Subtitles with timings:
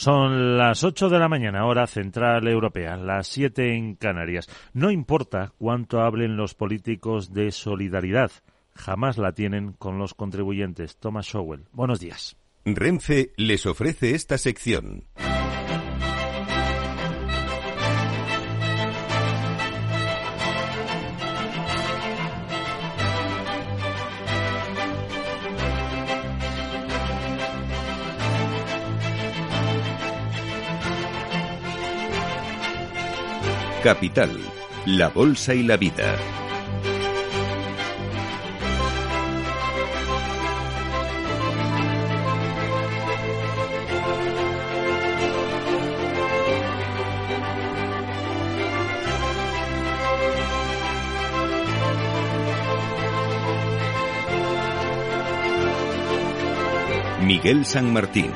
[0.00, 4.48] Son las 8 de la mañana, hora central europea, las 7 en Canarias.
[4.72, 8.30] No importa cuánto hablen los políticos de solidaridad,
[8.74, 10.96] jamás la tienen con los contribuyentes.
[10.96, 12.38] Thomas Showell, buenos días.
[12.64, 15.04] Renfe les ofrece esta sección.
[33.82, 34.30] Capital,
[34.84, 36.14] la Bolsa y la Vida.
[57.22, 58.32] Miguel San Martín.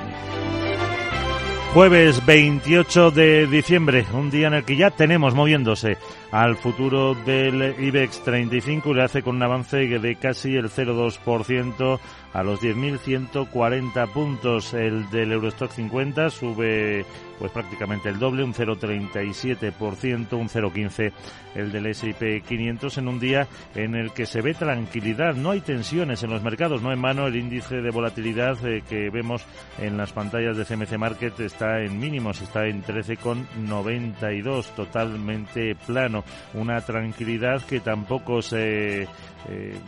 [1.74, 5.99] Jueves 28 de diciembre, un día en el que ya tenemos moviéndose
[6.30, 11.99] al futuro del IBEX 35 y le hace con un avance de casi el 0,2%
[12.32, 14.73] a los 10.140 puntos.
[14.73, 17.04] El del Eurostock 50 sube
[17.40, 21.12] pues prácticamente el doble, un 0,37%, un 0,15%
[21.54, 25.60] el del S&P 500 en un día en el que se ve tranquilidad, no hay
[25.60, 29.45] tensiones en los mercados, no en mano el índice de volatilidad eh, que vemos
[29.79, 36.80] en las pantallas de CMC Market está en mínimos, está en 13,92, totalmente plano, una
[36.80, 39.79] tranquilidad que tampoco se eh,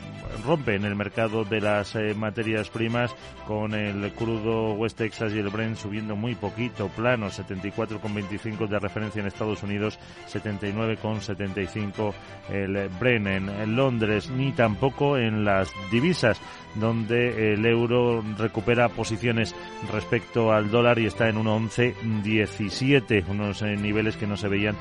[0.45, 3.15] rompe en el mercado de las eh, materias primas
[3.47, 9.21] con el crudo West Texas y el Brent subiendo muy poquito, plano, 74,25 de referencia
[9.21, 9.99] en Estados Unidos,
[10.31, 12.13] 79,75
[12.51, 16.41] el Brent en Londres, ni tampoco en las divisas
[16.75, 19.55] donde el euro recupera posiciones
[19.93, 21.39] respecto al dólar y está en
[21.69, 24.77] 1,1117, unos eh, niveles que no se veían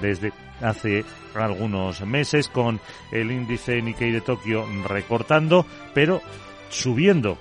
[0.00, 2.80] desde hace algunos meses, con
[3.12, 6.20] el índice Nikkei de Tokio recortando, pero
[6.70, 7.38] subiendo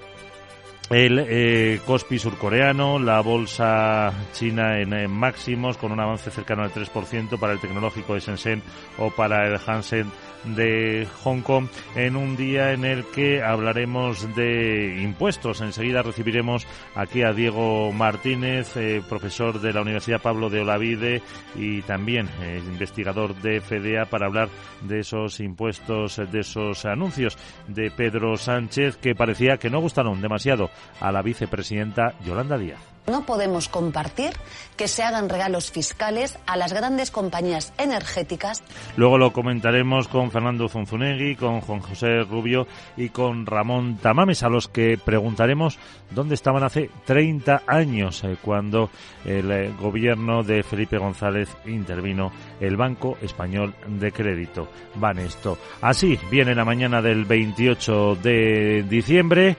[0.89, 7.37] el eh, Kospi surcoreano, la bolsa china en, máximos con un avance cercano al 3%
[7.37, 8.61] para el tecnológico de Shenzhen
[8.97, 10.09] o para el Hansen
[10.55, 15.61] de Hong Kong en un día en el que hablaremos de impuestos.
[15.61, 16.65] Enseguida recibiremos
[16.95, 21.21] aquí a Diego Martínez, eh, profesor de la Universidad Pablo de Olavide
[21.55, 24.49] y también eh, investigador de FEDEA para hablar
[24.81, 27.37] de esos impuestos, de esos anuncios
[27.67, 32.97] de Pedro Sánchez que parecía que no gustaron demasiado a la vicepresidenta Yolanda Díaz.
[33.07, 34.31] No podemos compartir
[34.75, 38.61] que se hagan regalos fiscales a las grandes compañías energéticas.
[38.97, 42.67] Luego lo comentaremos con Fernando Zunzunegui, con Juan José Rubio
[42.97, 45.79] y con Ramón Tamames, a los que preguntaremos
[46.11, 48.89] dónde estaban hace 30 años eh, cuando
[49.23, 54.67] el eh, gobierno de Felipe González intervino el Banco Español de Crédito.
[54.95, 55.57] Van esto.
[55.79, 59.55] Así viene la mañana del 28 de diciembre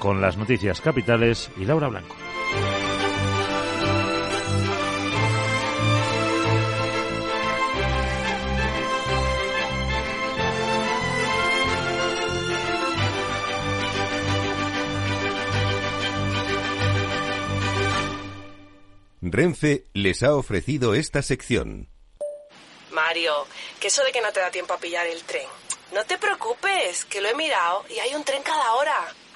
[0.00, 2.16] con las noticias capitales y Laura Blanco.
[19.22, 21.88] Renfe les ha ofrecido esta sección.
[22.90, 23.46] Mario,
[23.78, 25.46] que eso de que no te da tiempo a pillar el tren.
[25.92, 29.14] No te preocupes, que lo he mirado y hay un tren cada hora.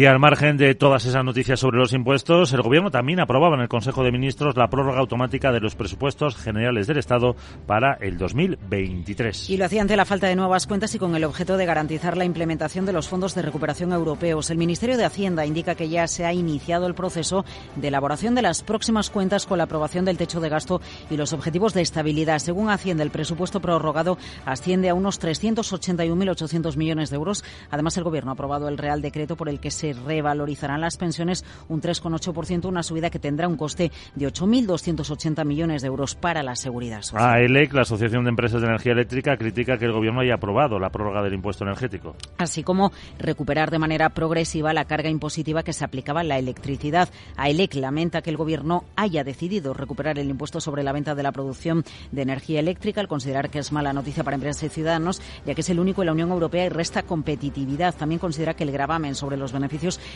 [0.00, 3.60] Y al margen de todas esas noticias sobre los impuestos, el Gobierno también aprobaba en
[3.60, 7.36] el Consejo de Ministros la prórroga automática de los presupuestos generales del Estado
[7.66, 9.50] para el 2023.
[9.50, 12.16] Y lo hacía ante la falta de nuevas cuentas y con el objeto de garantizar
[12.16, 14.48] la implementación de los fondos de recuperación europeos.
[14.48, 17.44] El Ministerio de Hacienda indica que ya se ha iniciado el proceso
[17.76, 20.80] de elaboración de las próximas cuentas con la aprobación del techo de gasto
[21.10, 22.38] y los objetivos de estabilidad.
[22.38, 24.16] Según Hacienda, el presupuesto prorrogado
[24.46, 27.44] asciende a unos 381.800 millones de euros.
[27.70, 30.96] Además, el Gobierno ha aprobado el Real Decreto por el que se se revalorizarán las
[30.96, 36.42] pensiones un 3,8%, una subida que tendrá un coste de 8.280 millones de euros para
[36.42, 37.34] la seguridad social.
[37.34, 40.90] AELEC, la Asociación de Empresas de Energía Eléctrica, critica que el Gobierno haya aprobado la
[40.90, 42.16] prórroga del impuesto energético.
[42.38, 47.08] Así como recuperar de manera progresiva la carga impositiva que se aplicaba a la electricidad.
[47.36, 51.32] AELEC lamenta que el Gobierno haya decidido recuperar el impuesto sobre la venta de la
[51.32, 55.54] producción de energía eléctrica al considerar que es mala noticia para empresas y ciudadanos, ya
[55.54, 57.94] que es el único en la Unión Europea y resta competitividad.
[57.94, 59.69] También considera que el gravamen sobre los beneficios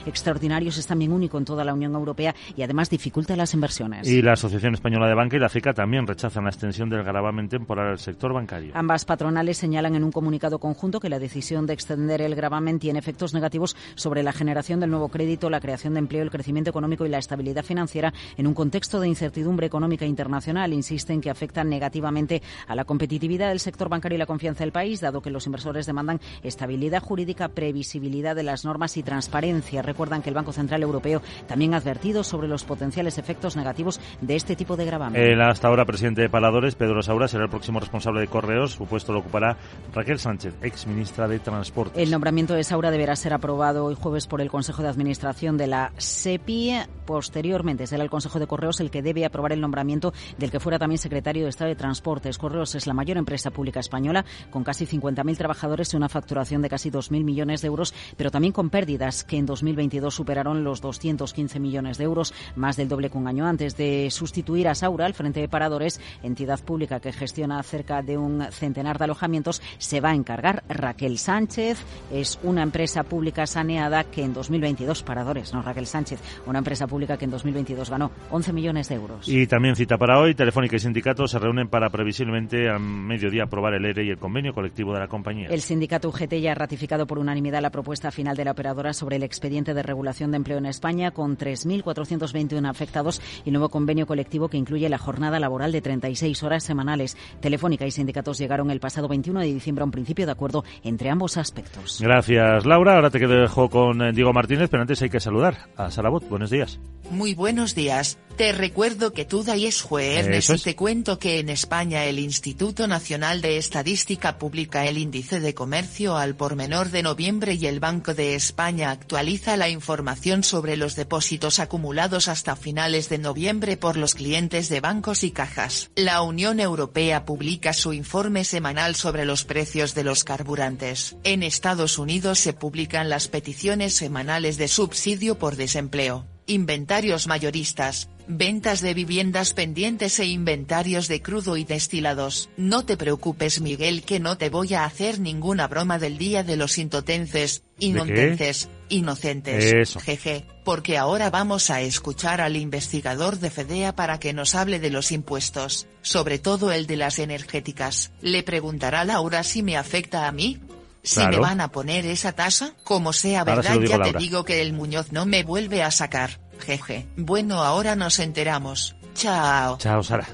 [0.06, 4.08] extraordinarios es también único en toda la Unión Europea y además dificulta las inversiones.
[4.08, 7.48] Y la Asociación Española de Banca y la CECA también rechazan la extensión del gravamen
[7.48, 8.72] temporal al sector bancario.
[8.74, 12.98] Ambas patronales señalan en un comunicado conjunto que la decisión de extender el gravamen tiene
[12.98, 17.06] efectos negativos sobre la generación del nuevo crédito, la creación de empleo, el crecimiento económico
[17.06, 20.72] y la estabilidad financiera en un contexto de incertidumbre económica internacional.
[20.72, 25.00] Insisten que afectan negativamente a la competitividad del sector bancario y la confianza del país,
[25.00, 29.43] dado que los inversores demandan estabilidad jurídica, previsibilidad de las normas y transparencia.
[29.82, 34.36] Recuerdan que el Banco Central Europeo también ha advertido sobre los potenciales efectos negativos de
[34.36, 35.20] este tipo de gravamen.
[35.20, 38.72] El hasta ahora presidente de Paladores, Pedro Saura, será el próximo responsable de Correos.
[38.72, 39.56] Su puesto lo ocupará
[39.92, 42.02] Raquel Sánchez, ex ministra de Transporte.
[42.02, 45.66] El nombramiento de Saura deberá ser aprobado hoy jueves por el Consejo de Administración de
[45.66, 46.72] la SEPI.
[47.04, 50.78] Posteriormente será el Consejo de Correos el que debe aprobar el nombramiento del que fuera
[50.78, 52.38] también secretario de Estado de Transportes.
[52.38, 56.68] Correos es la mayor empresa pública española, con casi 50.000 trabajadores y una facturación de
[56.68, 61.60] casi 2.000 millones de euros, pero también con pérdidas que en 2022 superaron los 215
[61.60, 65.14] millones de euros, más del doble que un año antes de sustituir a Saura al
[65.14, 70.10] frente de Paradores, entidad pública que gestiona cerca de un centenar de alojamientos, se va
[70.10, 71.84] a encargar Raquel Sánchez.
[72.12, 77.16] Es una empresa pública saneada que en 2022, Paradores, no Raquel Sánchez, una empresa pública
[77.16, 79.28] que en 2022 ganó 11 millones de euros.
[79.28, 83.74] Y también cita para hoy, Telefónica y sindicatos se reúnen para previsiblemente a mediodía aprobar
[83.74, 85.48] el ERE y el convenio colectivo de la compañía.
[85.48, 89.16] El sindicato UGT ya ha ratificado por unanimidad la propuesta final de la operadora sobre
[89.16, 94.48] el expediente de regulación de empleo en España con 3.421 afectados y nuevo convenio colectivo
[94.48, 97.16] que incluye la jornada laboral de 36 horas semanales.
[97.40, 101.10] Telefónica y sindicatos llegaron el pasado 21 de diciembre a un principio de acuerdo entre
[101.10, 101.98] ambos aspectos.
[102.00, 102.94] Gracias, Laura.
[102.94, 106.28] Ahora te dejo con eh, Diego Martínez, pero antes hay que saludar a Sarabot.
[106.28, 106.80] Buenos días.
[107.10, 108.18] Muy buenos días.
[108.36, 112.88] Te recuerdo que tú da es jueves y te cuento que en España el Instituto
[112.88, 117.78] Nacional de Estadística publica el índice de comercio al por menor de noviembre y el
[117.78, 123.96] Banco de España actualiza la información sobre los depósitos acumulados hasta finales de noviembre por
[123.96, 125.90] los clientes de bancos y cajas.
[125.94, 131.14] La Unión Europea publica su informe semanal sobre los precios de los carburantes.
[131.22, 138.80] En Estados Unidos se publican las peticiones semanales de subsidio por desempleo inventarios mayoristas, ventas
[138.80, 142.48] de viviendas pendientes e inventarios de crudo y destilados.
[142.56, 146.56] No te preocupes Miguel que no te voy a hacer ninguna broma del día de
[146.56, 150.00] los intotences, inocentes, inocentes, Eso.
[150.00, 154.90] jeje, porque ahora vamos a escuchar al investigador de Fedea para que nos hable de
[154.90, 158.12] los impuestos, sobre todo el de las energéticas.
[158.20, 160.60] Le preguntará Laura si me afecta a mí.
[161.04, 161.32] Si Claro.
[161.36, 164.12] me van a poner esa tasa, como sea verdad ya Laura.
[164.12, 167.06] te digo que el Muñoz no me vuelve a sacar, jeje.
[167.16, 168.96] Bueno ahora nos enteramos.
[169.14, 169.76] Chao.
[169.78, 170.26] Chao, Sara.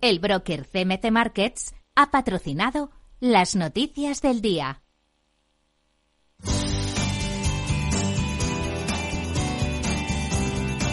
[0.00, 2.90] El broker CMC Markets ha patrocinado
[3.20, 4.82] las noticias del día.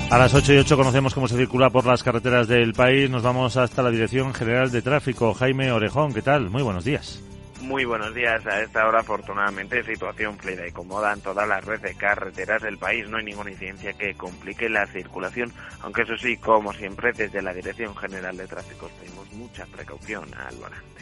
[0.10, 3.12] A las 8 y 8 conocemos cómo se circula por las carreteras del país.
[3.12, 5.36] Nos vamos hasta la Dirección General de Tráfico.
[5.36, 6.50] Jaime Orejón, ¿qué tal?
[6.50, 7.22] Muy buenos días.
[7.62, 8.44] Muy buenos días.
[8.48, 12.80] A esta hora, afortunadamente, situación fluida y cómoda en toda la red de carreteras del
[12.80, 13.08] país.
[13.08, 17.54] No hay ninguna incidencia que complique la circulación, aunque eso sí, como siempre, desde la
[17.54, 21.02] Dirección General de Tráfico tenemos mucha precaución al volante.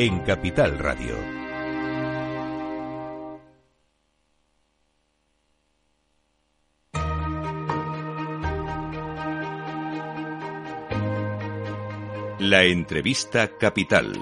[0.00, 1.16] en Capital Radio.
[12.38, 14.12] La entrevista capital.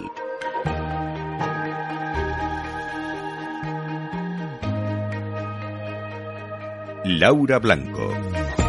[7.04, 8.65] Laura Blanco.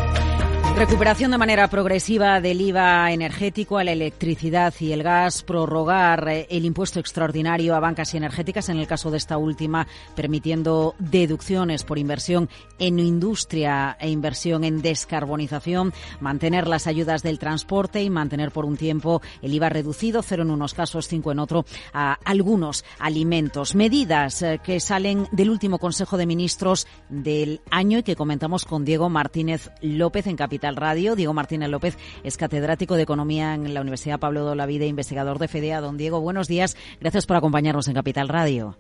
[0.78, 6.46] Recuperación de manera progresiva del IVA energético a la electricidad y el gas, prorrogar eh,
[6.52, 11.84] el impuesto extraordinario a bancas y energéticas, en el caso de esta última, permitiendo deducciones
[11.84, 18.52] por inversión en industria e inversión en descarbonización, mantener las ayudas del transporte y mantener
[18.52, 22.86] por un tiempo el IVA reducido, cero en unos casos, cinco en otro, a algunos
[23.00, 23.74] alimentos.
[23.74, 28.86] Medidas eh, que salen del último Consejo de Ministros del año y que comentamos con
[28.86, 31.16] Diego Martínez López en Capital Radio.
[31.16, 35.48] Diego Martínez López es catedrático de Economía en la Universidad Pablo de Olavide, investigador de
[35.48, 35.82] FEDEA.
[35.82, 36.78] Don Diego, buenos días.
[37.00, 38.78] Gracias por acompañarnos en Capital Radio.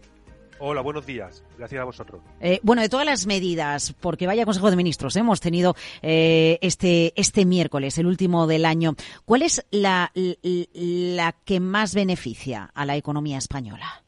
[0.59, 1.43] Hola, buenos días.
[1.57, 2.21] Gracias a vosotros.
[2.39, 7.13] Eh, bueno, de todas las medidas, porque vaya Consejo de Ministros hemos tenido eh, este,
[7.15, 12.95] este miércoles, el último del año, ¿cuál es la, la que más beneficia a la
[12.95, 14.06] economía española?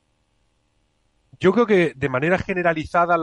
[1.41, 3.15] Yo creo que de manera generalizada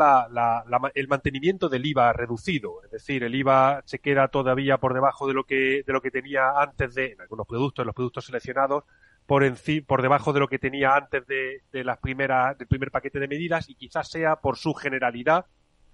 [0.95, 5.35] el mantenimiento del IVA reducido, es decir, el IVA se queda todavía por debajo de
[5.35, 8.85] lo que de lo que tenía antes de en algunos productos, en los productos seleccionados,
[9.27, 9.45] por
[9.87, 13.29] por debajo de lo que tenía antes de, de las primeras del primer paquete de
[13.29, 15.45] medidas y quizás sea por su generalidad,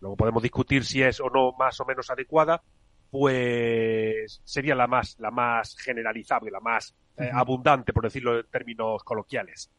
[0.01, 2.63] luego podemos discutir si es o no más o menos adecuada,
[3.11, 9.03] pues sería la más la más generalizable, la más eh, abundante, por decirlo en términos
[9.03, 9.73] coloquiales.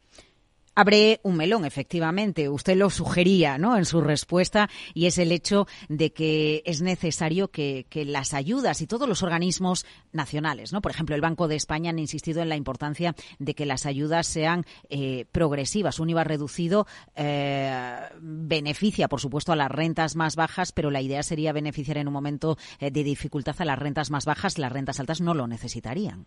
[0.76, 2.50] Abre un melón, efectivamente.
[2.50, 3.78] Usted lo sugería, ¿no?
[3.78, 8.88] En su respuesta y es el hecho de que es necesario que, las ayudas y
[8.88, 10.82] todos los organismos nacionales, ¿no?
[10.82, 14.26] Por ejemplo, el Banco de España han insistido en la importancia de que las ayudas
[14.26, 16.00] sean eh, progresivas.
[16.00, 21.22] Un IVA reducido eh, beneficia, por supuesto, a las rentas más bajas, pero la idea
[21.22, 24.58] sería beneficiar en un momento eh, de dificultad a las rentas más bajas.
[24.58, 26.26] Las rentas altas no lo necesitarían.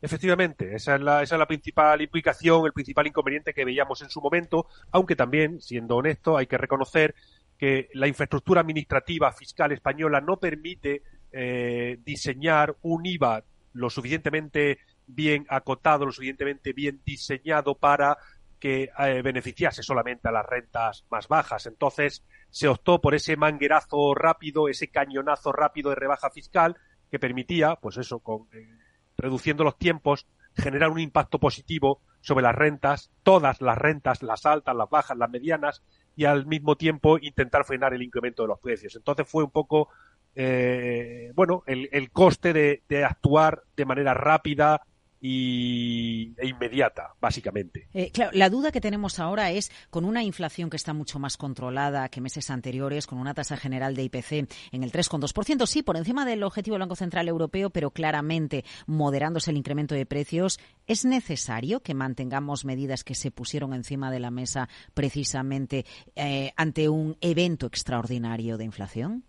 [0.00, 4.10] Efectivamente, esa es, la, esa es la principal implicación, el principal inconveniente que veíamos en
[4.10, 7.14] su momento, aunque también, siendo honesto, hay que reconocer
[7.58, 15.46] que la infraestructura administrativa fiscal española no permite eh, diseñar un IVA lo suficientemente bien
[15.48, 18.18] acotado, lo suficientemente bien diseñado para
[18.58, 21.66] que eh, beneficiase solamente a las rentas más bajas.
[21.66, 26.76] Entonces se optó por ese manguerazo rápido, ese cañonazo rápido de rebaja fiscal
[27.10, 28.66] que permitía, pues eso, con eh,
[29.16, 34.74] reduciendo los tiempos, generar un impacto positivo sobre las rentas, todas las rentas, las altas,
[34.74, 35.82] las bajas, las medianas,
[36.16, 38.96] y al mismo tiempo intentar frenar el incremento de los precios.
[38.96, 39.88] Entonces fue un poco,
[40.34, 44.82] eh, bueno, el, el coste de, de, actuar de manera rápida,
[45.20, 47.88] y, e inmediata, básicamente.
[47.94, 51.36] Eh, claro, la duda que tenemos ahora es, con una inflación que está mucho más
[51.36, 55.96] controlada que meses anteriores, con una tasa general de IPC en el 3,2%, sí, por
[55.96, 61.04] encima del objetivo del Banco Central Europeo, pero claramente moderándose el incremento de precios, ¿es
[61.04, 67.16] necesario que mantengamos medidas que se pusieron encima de la mesa precisamente eh, ante un
[67.20, 69.24] evento extraordinario de inflación?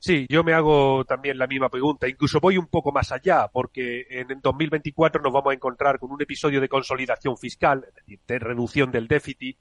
[0.00, 2.08] Sí, yo me hago también la misma pregunta.
[2.08, 6.22] Incluso voy un poco más allá, porque en 2024 nos vamos a encontrar con un
[6.22, 9.58] episodio de consolidación fiscal, es decir, de reducción del déficit,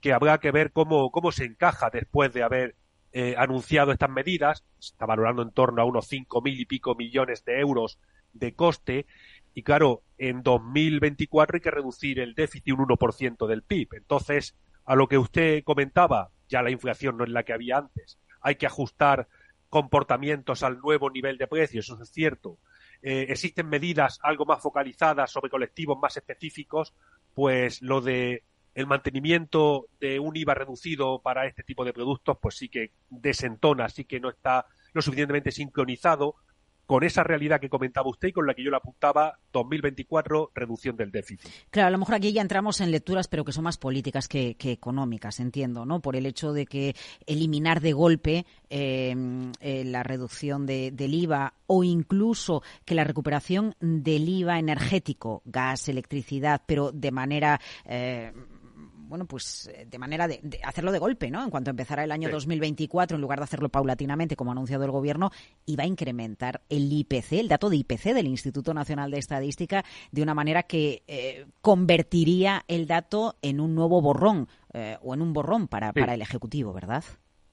[0.00, 2.76] que habrá que ver cómo, cómo se encaja después de haber
[3.12, 4.64] eh, anunciado estas medidas.
[4.78, 7.98] Está valorando en torno a unos cinco mil y pico millones de euros
[8.32, 9.06] de coste.
[9.52, 13.94] Y claro, en 2024 hay que reducir el déficit un 1% del PIB.
[13.94, 18.18] Entonces, a lo que usted comentaba, ya la inflación no es la que había antes.
[18.40, 19.28] Hay que ajustar
[19.72, 22.58] comportamientos al nuevo nivel de precios, eso es cierto.
[23.00, 26.92] Eh, existen medidas algo más focalizadas sobre colectivos más específicos,
[27.32, 28.42] pues lo de
[28.74, 33.88] el mantenimiento de un IVA reducido para este tipo de productos, pues sí que desentona,
[33.88, 36.34] sí que no está lo suficientemente sincronizado
[36.92, 40.94] con esa realidad que comentaba usted y con la que yo le apuntaba, 2024, reducción
[40.94, 41.50] del déficit.
[41.70, 44.58] Claro, a lo mejor aquí ya entramos en lecturas, pero que son más políticas que,
[44.62, 46.00] económicas, entiendo, ¿no?
[46.00, 46.94] Por el hecho de que
[47.24, 49.16] eliminar de golpe eh,
[49.62, 56.60] eh, la reducción del IVA o incluso que la recuperación del IVA energético, gas, electricidad,
[56.66, 57.58] pero de manera...
[57.86, 58.34] Eh,
[59.12, 61.44] bueno, pues de manera de, hacerlo de golpe, ¿no?
[61.44, 64.90] En cuanto empezara el año 2024, en lugar de hacerlo paulatinamente, como ha anunciado el
[64.90, 65.30] gobierno,
[65.66, 70.22] iba a incrementar el IPC, el dato de IPC del Instituto Nacional de Estadística, de
[70.22, 74.48] una manera que convertiría el dato en un nuevo borrón
[75.02, 77.04] o en un borrón para, para el Ejecutivo, ¿verdad?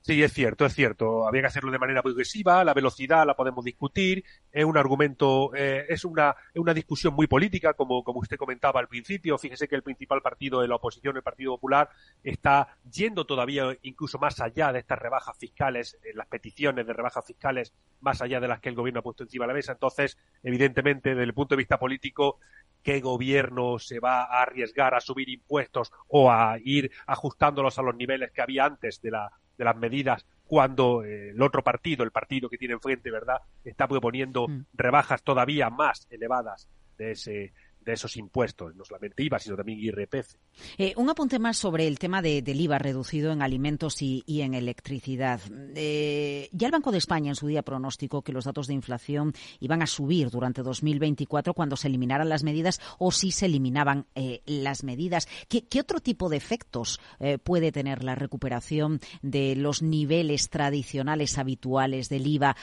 [0.10, 1.28] Sí, es cierto, es cierto.
[1.28, 5.86] Había que hacerlo de manera progresiva, la velocidad la podemos discutir, es un argumento, eh,
[5.88, 9.38] es una, una discusión muy política, como, como usted comentaba al principio.
[9.38, 11.92] Fíjese que el principal partido de la oposición, el Partido Popular,
[12.24, 17.72] está yendo todavía incluso más allá de estas rebajas fiscales, las peticiones de rebajas fiscales,
[18.00, 19.74] más allá de las que el gobierno ha puesto encima de la mesa.
[19.74, 22.40] Entonces, evidentemente, desde el punto de vista político,
[22.82, 27.96] ¿qué gobierno se va a arriesgar a subir impuestos o a ir ajustándolos a los
[27.96, 32.12] niveles que había antes de la de las medidas cuando eh, el otro partido, el
[32.12, 34.66] partido que tiene enfrente, ¿verdad?, está proponiendo mm.
[34.74, 40.36] rebajas todavía más elevadas de ese, de esos impuestos, no solamente IVA, sino también IRPF.
[40.78, 44.54] Eh, un apunte más sobre el tema de, del IVA reducido en alimentos y, en
[44.54, 45.42] electricidad.
[45.76, 49.34] Eh, ya el Banco de España en su día pronosticó que los datos de inflación
[49.60, 54.42] iban a subir durante 2024 cuando se eliminaran las medidas o si se eliminaban eh,
[54.46, 55.28] las medidas.
[55.48, 57.00] ¿Qué, otro tipo de efectos
[57.44, 62.56] puede tener la recuperación de los niveles tradicionales habituales del IVA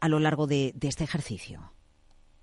[0.00, 1.72] a lo largo de este ejercicio?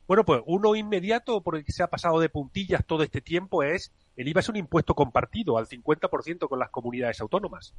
[0.07, 3.63] Bueno, pues uno inmediato por el que se ha pasado de puntillas todo este tiempo
[3.63, 7.75] es el IVA es un impuesto compartido al 50% con las comunidades autónomas.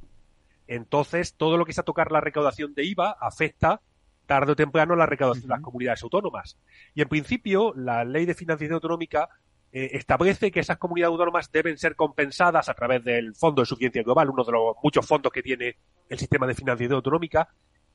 [0.67, 3.81] Entonces, todo lo que es a tocar la recaudación de IVA afecta
[4.27, 6.57] tarde o temprano la recaudación de las comunidades autónomas.
[6.93, 9.29] Y en principio, la ley de financiación autonómica
[9.71, 14.03] eh, establece que esas comunidades autónomas deben ser compensadas a través del Fondo de Suficiencia
[14.03, 17.49] Global, uno de los muchos fondos que tiene el sistema de financiación autonómica,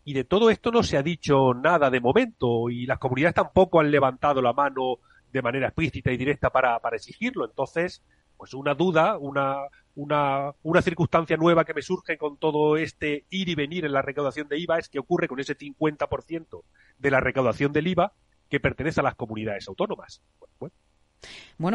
[0.05, 3.81] y de todo esto no se ha dicho nada de momento y las comunidades tampoco
[3.81, 4.99] han levantado la mano
[5.33, 7.45] de manera explícita y directa para, para exigirlo.
[7.45, 8.03] Entonces,
[8.37, 9.57] pues una duda, una,
[9.95, 14.03] una, una circunstancia nueva que me surge con todo este ir y venir en la
[14.03, 16.63] recaudación de IVA es que ocurre con ese 50%
[16.99, 18.13] de la recaudación del IVA
[18.51, 20.23] que pertenece a las comunidades autónomas.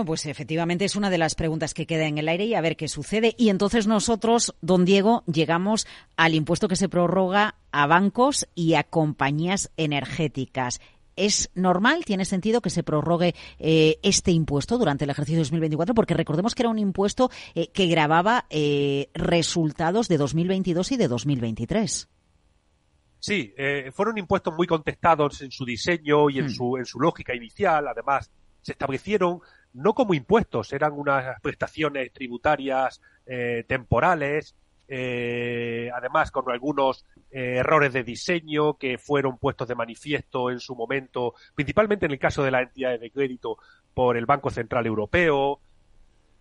[0.06, 2.76] Pues efectivamente es una de las preguntas que queda en el aire y a ver
[2.76, 3.36] qué sucede.
[3.38, 5.88] Y entonces nosotros, don Diego, llegamos
[6.18, 10.80] al impuesto que se prorroga a bancos y a compañías energéticas.
[11.16, 15.94] ¿Es normal, tiene sentido que se prorrogue eh, este impuesto durante el ejercicio 2024?
[15.94, 21.08] Porque recordemos que era un impuesto eh, que grababa eh, resultados de 2022 y de
[21.10, 22.10] 2023.
[23.22, 23.54] Sí,
[23.92, 26.52] fueron impuestos muy contestados en su diseño y en, hmm.
[26.52, 27.86] su, en su lógica inicial.
[27.90, 28.32] Además,
[28.70, 29.42] se establecieron
[29.74, 34.56] no como impuestos, eran unas prestaciones tributarias eh, temporales,
[34.88, 40.76] eh, además con algunos eh, errores de diseño que fueron puestos de manifiesto en su
[40.76, 43.58] momento, principalmente en el caso de las entidades de crédito
[43.96, 45.60] por el Banco Central Europeo,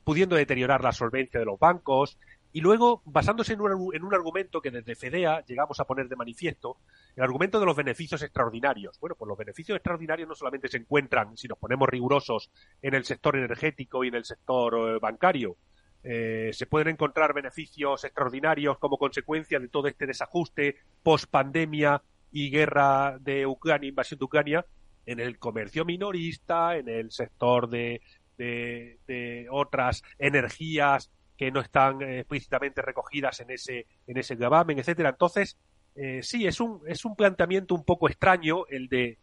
[0.05, 2.19] pudiendo deteriorar la solvencia de los bancos
[2.53, 6.17] y luego, basándose en un, en un, argumento que desde FEDEA llegamos a poner de
[6.17, 6.79] manifiesto,
[7.15, 8.99] el argumento de los beneficios extraordinarios.
[9.01, 13.05] Bueno, pues los beneficios extraordinarios no solamente se encuentran, si nos ponemos rigurosos, en el
[13.05, 15.57] sector energético y en el sector eh, bancario.
[16.03, 22.51] Eh, se pueden encontrar beneficios extraordinarios como consecuencia de todo este desajuste post pandemia y
[22.51, 24.67] guerra de Ucrania, invasión de Ucrania,
[25.05, 28.01] en el comercio minorista, en el sector de,
[28.39, 34.81] de, de otras energías que no están eh, explícitamente recogidas en ese, en ese gravamen,
[34.81, 35.11] etcétera.
[35.11, 35.57] Entonces,
[35.95, 39.17] eh, sí, es un, es un planteamiento un poco extraño el de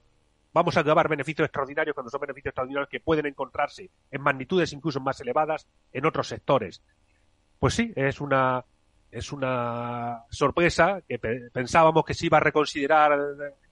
[0.54, 5.02] vamos a grabar beneficios extraordinarios cuando son beneficios extraordinarios que pueden encontrarse en magnitudes incluso
[5.02, 6.82] más elevadas en otros sectores.
[7.60, 8.64] Pues sí, es una,
[9.12, 13.20] es una sorpresa que pensábamos que se iba a reconsiderar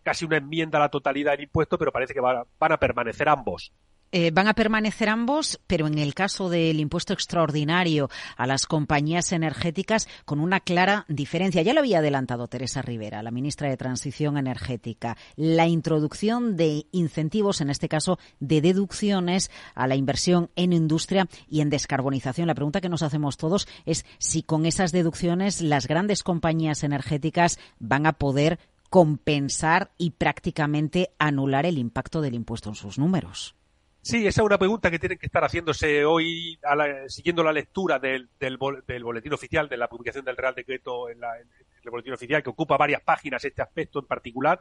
[0.04, 3.72] casi una enmienda a la totalidad del impuesto, pero parece que van a permanecer ambos.
[4.16, 9.32] Eh, van a permanecer ambos, pero en el caso del impuesto extraordinario a las compañías
[9.32, 11.64] energéticas, con una clara diferencia.
[11.64, 15.18] Ya lo había adelantado Teresa Rivera, la ministra de Transición Energética.
[15.36, 21.62] La introducción de incentivos, en este caso de deducciones a la inversión en industria y
[21.62, 22.46] en descarbonización.
[22.46, 27.58] La pregunta que nos hacemos todos es si con esas deducciones las grandes compañías energéticas
[27.80, 28.60] van a poder
[28.92, 33.56] compensar y prácticamente anular el impacto del impuesto en sus números.
[34.04, 36.60] Sí, esa es una pregunta que tienen que estar haciéndose hoy,
[37.08, 41.90] siguiendo la lectura del, del, boletín oficial, de la publicación del Real Decreto en, el
[41.90, 44.60] boletín oficial, que ocupa varias páginas este aspecto en particular,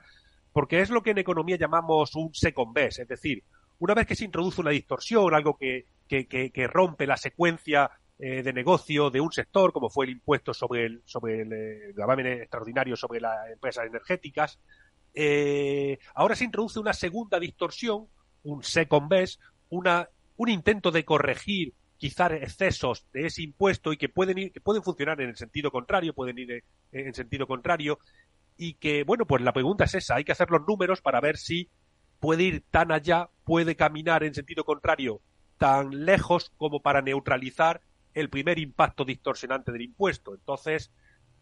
[0.53, 3.43] porque es lo que en economía llamamos un second best, es decir,
[3.81, 8.45] una vez que se introduce una distorsión, algo que, que, que, rompe la secuencia eh,
[8.45, 12.29] de negocio de un sector, como fue el impuesto sobre el, sobre el, eh, gravamen
[12.29, 14.61] extraordinario sobre las empresas energéticas,
[15.15, 18.07] eh, ahora se introduce una segunda distorsión
[18.43, 24.09] un second best, una, un intento de corregir quizás excesos de ese impuesto y que
[24.09, 27.99] pueden ir, que pueden funcionar en el sentido contrario, pueden ir en sentido contrario
[28.57, 31.37] y que, bueno, pues la pregunta es esa, hay que hacer los números para ver
[31.37, 31.69] si
[32.21, 35.21] puede ir tan allá, puede caminar en sentido contrario
[35.59, 37.83] tan lejos como para neutralizar
[38.15, 40.35] el primer impacto distorsionante del impuesto.
[40.35, 40.91] Entonces,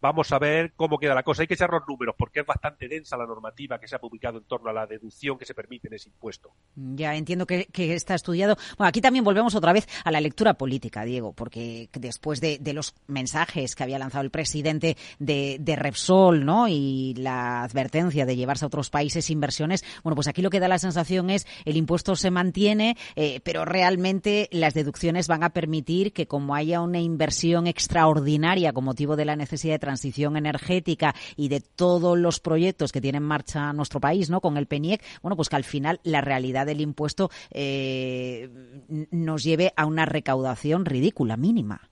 [0.00, 1.42] vamos a ver cómo queda la cosa.
[1.42, 4.38] Hay que echar los números porque es bastante densa la normativa que se ha publicado
[4.38, 6.50] en torno a la deducción que se permite en ese impuesto.
[6.74, 8.56] Ya entiendo que, está estudiado.
[8.78, 12.94] Bueno, aquí también volvemos otra vez a la lectura política, Diego, porque después de, los
[13.08, 16.68] mensajes que había lanzado el presidente de, Repsol ¿no?
[16.68, 20.68] y la advertencia de llevarse a otros países inversiones, bueno, pues aquí lo que da
[20.68, 26.12] la sensación es el impuesto se mantiene, eh, pero realmente las deducciones van a permitir
[26.12, 31.48] que como haya una inversión extraordinaria con motivo de la necesidad de transición energética y
[31.48, 34.40] de todos los proyectos que tiene en marcha nuestro país, ¿no?
[34.40, 38.48] Con el PENIEC, bueno, pues que al final la realidad del impuesto eh,
[39.10, 41.90] nos lleve a una recaudación ridícula, mínima.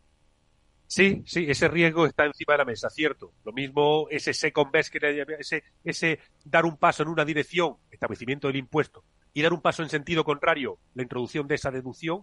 [0.87, 3.33] Sí, sí, ese riesgo está encima de la mesa, cierto.
[3.45, 8.47] Lo mismo ese second best, que ese, ese dar un paso en una dirección, establecimiento
[8.47, 9.03] del impuesto,
[9.35, 12.23] y dar un paso en sentido contrario, la introducción de esa deducción,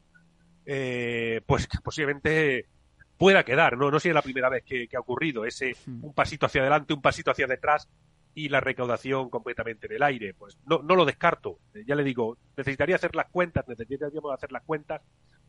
[0.66, 2.68] eh, pues posiblemente
[3.18, 6.62] pueda quedar, no, no sea la primera vez que, ha ocurrido, ese un pasito hacia
[6.62, 7.90] adelante, un pasito hacia detrás
[8.34, 10.34] y la recaudación completamente en el aire.
[10.34, 14.52] Pues no, no lo descarto, eh, ya le digo, necesitaría hacer las cuentas, necesitaríamos hacer
[14.52, 15.02] las cuentas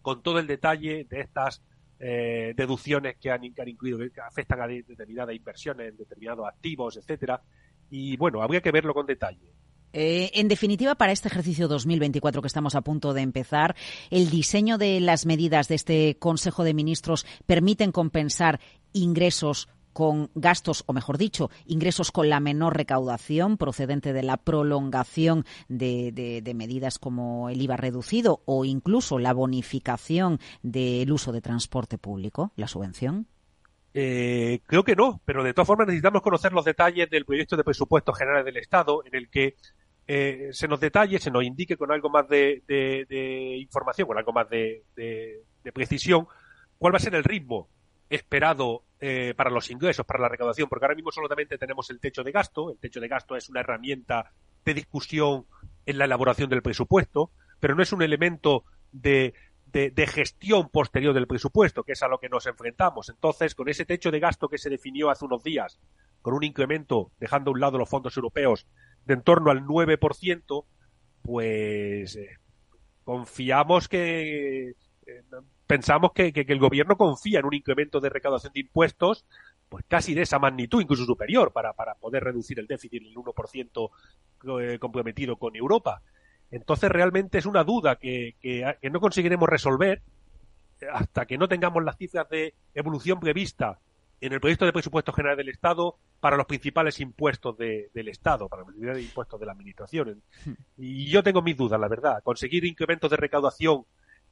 [0.02, 1.62] con todo el detalle de estas
[1.98, 7.42] eh, deducciones que han, incluido, que afectan a determinadas inversiones en determinados activos, etcétera.
[7.90, 9.52] Y bueno, habría que verlo con detalle.
[9.92, 13.76] Eh, en definitiva, para este ejercicio 2024 que estamos a punto de empezar,
[14.10, 18.60] el diseño de las medidas de este Consejo de Ministros permiten compensar
[18.92, 25.46] ingresos con gastos, o mejor dicho, ingresos con la menor recaudación procedente de la prolongación
[25.70, 32.52] de, medidas como el IVA reducido o incluso la bonificación del uso de transporte público,
[32.56, 33.26] la subvención?
[33.98, 37.64] Eh, creo que no, pero de todas formas necesitamos conocer los detalles del proyecto de
[37.64, 39.56] presupuesto general del Estado en el que
[40.06, 44.50] eh, se nos detalle, se nos indique con algo más de, información, con algo más
[44.50, 44.82] de,
[45.72, 46.28] precisión,
[46.76, 47.70] cuál va a ser el ritmo
[48.10, 52.22] esperado eh, para los ingresos, para la recaudación, porque ahora mismo solamente tenemos el techo
[52.22, 52.72] de gasto.
[52.72, 54.30] El techo de gasto es una herramienta
[54.62, 55.46] de discusión
[55.86, 57.30] en la elaboración del presupuesto,
[57.60, 59.32] pero no es un elemento de,
[59.66, 63.08] de, gestión posterior del presupuesto, que es a lo que nos enfrentamos.
[63.08, 65.78] Entonces, con ese techo de gasto que se definió hace unos días,
[66.22, 68.66] con un incremento, dejando a un lado los fondos europeos,
[69.04, 70.64] de en torno al 9%,
[71.22, 72.38] pues eh,
[73.04, 75.22] confiamos que, eh,
[75.66, 79.26] pensamos que, el gobierno confía en un incremento de recaudación de impuestos
[79.68, 83.16] pues casi de esa magnitud, incluso superior, para, para poder reducir el déficit en el
[83.16, 83.90] 1%
[84.60, 86.02] eh, comprometido con Europa.
[86.50, 90.02] Entonces realmente es una duda que, que, no conseguiremos resolver
[90.92, 93.78] hasta que no tengamos las cifras de evolución prevista
[94.20, 98.62] en el proyecto de presupuesto general del Estado para los principales impuestos del Estado, para
[98.62, 100.22] los principales impuestos de la Administración.
[100.44, 100.52] Hmm.
[100.78, 102.22] Y yo tengo mis dudas, la verdad.
[102.22, 103.84] Conseguir incrementos de recaudación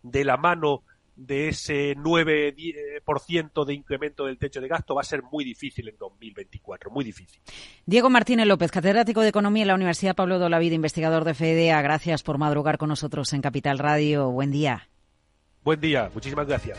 [0.02, 0.82] de la mano
[1.16, 5.96] de ese 9% de incremento del techo de gasto va a ser muy difícil en
[5.96, 7.40] 2024, muy difícil.
[7.86, 12.22] Diego Martínez López, catedrático de Economía en la Universidad Pablo Vida, investigador de FEDEA, gracias
[12.22, 14.30] por madrugar con nosotros en Capital Radio.
[14.30, 14.88] Buen día.
[15.62, 16.78] Buen día, muchísimas gracias.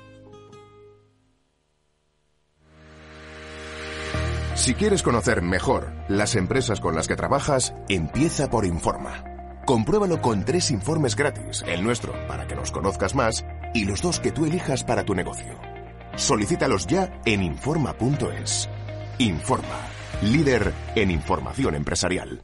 [4.61, 9.23] Si quieres conocer mejor las empresas con las que trabajas, empieza por Informa.
[9.65, 13.43] Compruébalo con tres informes gratis, el nuestro para que nos conozcas más
[13.73, 15.59] y los dos que tú elijas para tu negocio.
[16.15, 18.69] Solicítalos ya en Informa.es.
[19.17, 19.79] Informa,
[20.21, 22.43] líder en información empresarial.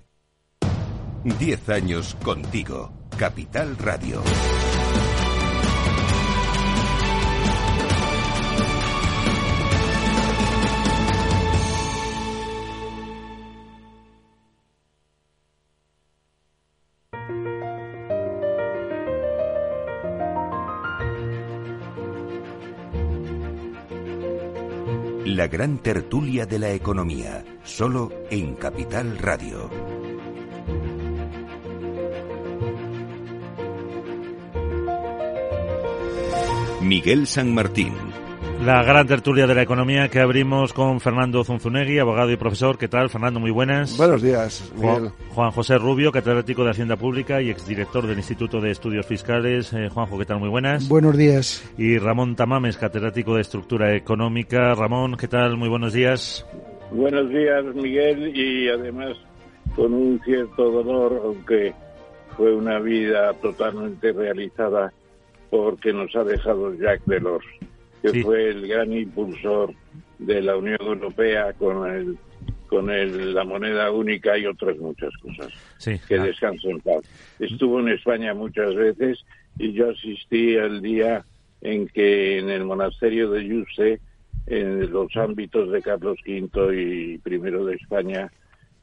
[1.23, 2.93] Diez años contigo.
[3.15, 4.23] Capital Radio.
[25.49, 29.69] Gran tertulia de la economía, solo en Capital Radio.
[36.81, 37.93] Miguel San Martín.
[38.63, 42.77] La gran tertulia de la economía que abrimos con Fernando Zunzunegui, abogado y profesor.
[42.77, 43.39] ¿Qué tal, Fernando?
[43.39, 43.95] Muy buenas.
[43.97, 45.11] Buenos días, Miguel.
[45.29, 49.71] Juan, José Rubio, catedrático de Hacienda Pública y exdirector del Instituto de Estudios Fiscales.
[49.73, 50.39] Eh, Juanjo, ¿qué tal?
[50.39, 50.89] Muy buenas.
[50.89, 51.63] Buenos días.
[51.77, 54.73] Y Ramón Tamames, catedrático de Estructura Económica.
[54.73, 55.55] Ramón, ¿qué tal?
[55.55, 56.45] Muy buenos días.
[56.91, 59.17] Buenos días, Miguel, y además
[59.75, 61.75] con un cierto dolor, aunque
[62.35, 64.91] fue una vida totalmente realizada
[65.51, 67.45] porque nos ha dejado Jacques Delors
[68.01, 69.73] que fue el gran impulsor
[70.19, 72.17] de la Unión Europea con el
[72.67, 75.53] con el, la moneda única y otras muchas cosas.
[76.07, 77.01] que descansen en paz.
[77.39, 79.19] Estuvo en España muchas veces
[79.57, 81.23] y yo asistí al día
[81.61, 84.01] en que en el monasterio de Yuste,
[84.47, 88.31] en los ámbitos de Carlos V y primero de España,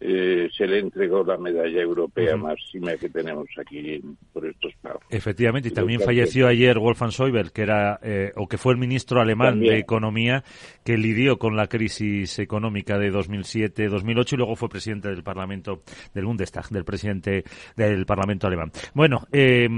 [0.00, 4.02] eh, se le entregó la medalla europea máxima que tenemos aquí
[4.32, 5.02] por estos pagos.
[5.08, 9.20] Efectivamente, y también falleció ayer Wolfgang Schäuble, que era eh, o que fue el ministro
[9.20, 10.44] alemán de Economía
[10.84, 16.26] que lidió con la crisis económica de 2007-2008 y luego fue presidente del Parlamento del
[16.26, 17.44] Bundestag, del presidente
[17.76, 18.72] del Parlamento alemán.
[18.94, 19.68] Bueno, eh,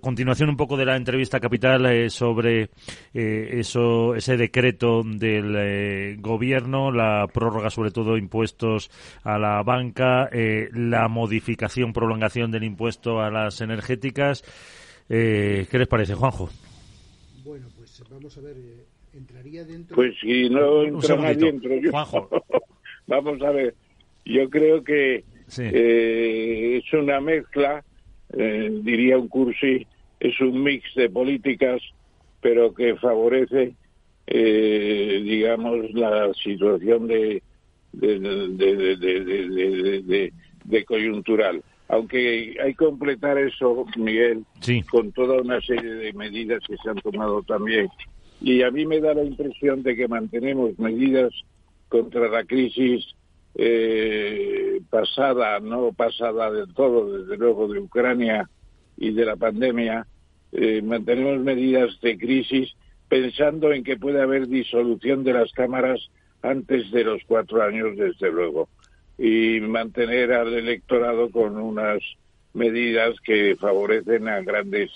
[0.00, 2.70] continuación un poco de la entrevista capital eh, sobre
[3.12, 8.90] eso, ese decreto del gobierno, la prórroga sobre todo impuestos
[9.22, 14.42] a la banca, eh, la modificación, prolongación del impuesto a las energéticas.
[15.08, 16.48] Eh, ¿Qué les parece, Juanjo?
[17.44, 19.96] Bueno, pues vamos a ver, eh, entraría dentro.
[19.96, 21.90] Pues si no entra nadie, dentro yo.
[21.90, 22.28] Juanjo.
[23.06, 23.74] vamos a ver,
[24.24, 25.24] yo creo que
[25.56, 27.84] es una mezcla,
[28.30, 29.86] diría un cursi,
[30.18, 31.82] es un mix de políticas,
[32.40, 33.74] pero que favorece,
[34.26, 37.42] digamos, la situación de
[38.00, 38.48] de,
[40.64, 41.62] de, coyuntural.
[41.88, 44.44] Aunque hay que completar eso, Miguel,
[44.90, 47.88] con toda una serie de medidas que se han tomado también.
[48.40, 51.32] Y a mí me da la impresión de que mantenemos medidas
[51.88, 53.04] contra la crisis
[53.54, 58.48] eh, pasada, no pasada del todo, desde luego, de Ucrania
[58.96, 60.06] y de la pandemia.
[60.52, 62.74] Eh, mantenemos medidas de crisis
[63.08, 66.00] pensando en que puede haber disolución de las cámaras
[66.44, 68.68] antes de los cuatro años, desde luego,
[69.16, 72.02] y mantener al electorado con unas
[72.52, 74.90] medidas que favorecen a grandes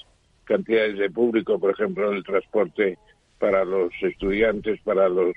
[0.44, 2.98] cantidades de público, por ejemplo, el transporte
[3.38, 5.34] para los estudiantes, para los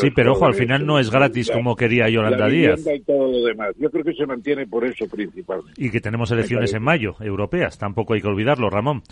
[0.00, 2.80] Sí, pero ojo, al final no es gratis como quería Yolanda Díaz.
[2.80, 3.74] Y todo lo demás.
[3.78, 5.72] Yo creo que se mantiene por eso principalmente.
[5.76, 9.02] Y que tenemos elecciones en mayo, europeas, tampoco hay que olvidarlo, Ramón.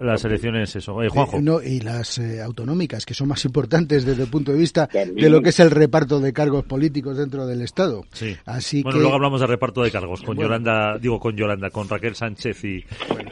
[0.00, 1.02] las elecciones, eso.
[1.02, 1.40] Eh, Juanjo.
[1.40, 5.28] no, y las eh, autonómicas, que son más importantes desde el punto de vista de
[5.28, 8.04] lo que es el reparto de cargos políticos dentro del Estado.
[8.12, 8.36] Sí.
[8.46, 12.14] Así bueno, luego hablamos de reparto de cargos con Yolanda, digo con Yolanda, con Raquel
[12.14, 12.84] Sánchez y,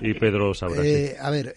[0.02, 0.84] y Pedro Sabras.
[0.84, 1.54] Eh, a ver,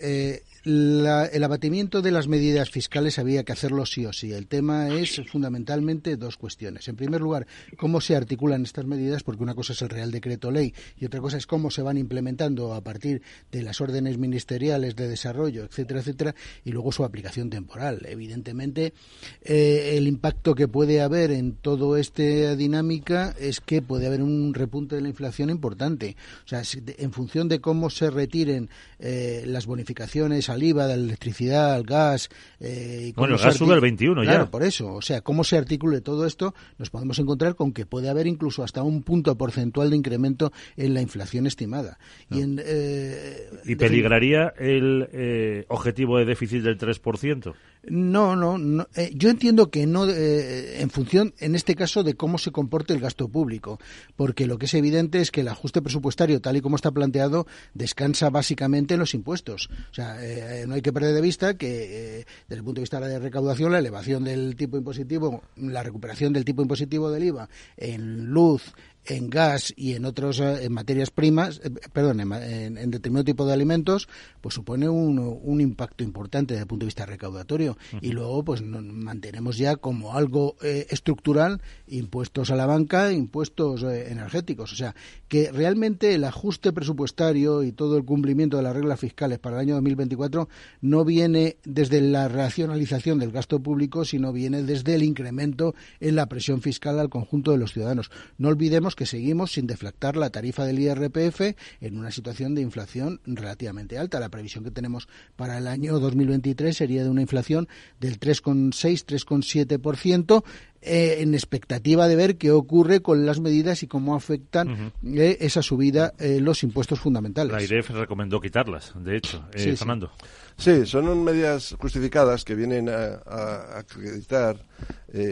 [0.66, 4.32] eh, el abatimiento de las medidas fiscales había que hacerlo sí o sí.
[4.32, 6.88] El tema es fundamentalmente dos cuestiones.
[6.88, 7.48] En primer lugar,
[7.78, 11.20] cómo se articulan estas medidas, porque una cosa es el Real Decreto Ley y otra
[11.20, 13.22] cosa es cómo se van implementando a partir
[13.52, 18.06] de las órdenes ministeriales de desarrollo, etcétera, etcétera, y luego su aplicación temporal.
[18.08, 18.94] Evidentemente,
[19.42, 24.54] eh, el impacto que puede haber en toda esta dinámica es que puede haber un
[24.54, 26.16] repunte de la inflación importante.
[26.46, 26.62] O sea,
[26.98, 31.84] en función de cómo se retiren eh, las bonificaciones al IVA, de la electricidad, al
[31.84, 32.30] gas.
[32.60, 34.94] Eh, bueno, el gas sube el 21 claro, por eso.
[34.94, 38.64] O sea, cómo se articule todo esto, nos podemos encontrar con que puede haber incluso
[38.64, 41.98] hasta un punto porcentual de incremento en la inflación estimada.
[42.30, 47.54] Y, en, eh, ¿Y peligraría el eh, objetivo de déficit del 3%?
[47.86, 52.14] No, no, no eh, yo entiendo que no eh, en función, en este caso, de
[52.14, 53.78] cómo se comporte el gasto público,
[54.16, 57.46] porque lo que es evidente es que el ajuste presupuestario, tal y como está planteado,
[57.74, 59.70] descansa básicamente en los impuestos.
[59.92, 63.02] O sea, eh, no hay que perder de vista que, desde el punto de vista
[63.02, 67.50] de la recaudación, la elevación del tipo impositivo, la recuperación del tipo impositivo del IVA
[67.76, 68.74] en luz,
[69.06, 71.62] en gas y en otras en materias primas,
[71.92, 74.08] perdón, en, en, determinado tipo de alimentos,
[74.42, 78.62] pues supone un, un impacto importante desde el punto de vista recaudatorio y luego pues
[78.62, 84.72] mantenemos ya como algo eh, estructural impuestos a la banca, impuestos eh, energéticos.
[84.72, 84.96] O sea,
[85.28, 89.62] que realmente el ajuste presupuestario y todo el cumplimiento de las reglas fiscales para el
[89.62, 90.48] año 2024
[90.82, 96.28] no viene desde la racionalización del gasto público, sino viene desde el incremento en la
[96.28, 98.12] presión fiscal al conjunto de los ciudadanos.
[98.38, 101.42] No olvidemos que seguimos sin deflactar la tarifa del IRPF
[101.82, 104.20] en una situación de inflación relativamente alta.
[104.20, 107.68] La previsión que tenemos para el año 2023 sería de una inflación
[108.00, 110.44] del 3,6-3,7%.
[110.86, 115.62] Eh, en expectativa de ver qué ocurre con las medidas y cómo afectan eh, esa
[115.62, 117.54] subida eh, los impuestos fundamentales.
[117.54, 119.46] La IREF recomendó quitarlas, de hecho.
[119.54, 120.12] Eh, Fernando.
[120.58, 120.86] Sí.
[120.86, 124.58] son medidas justificadas que vienen a, acreditar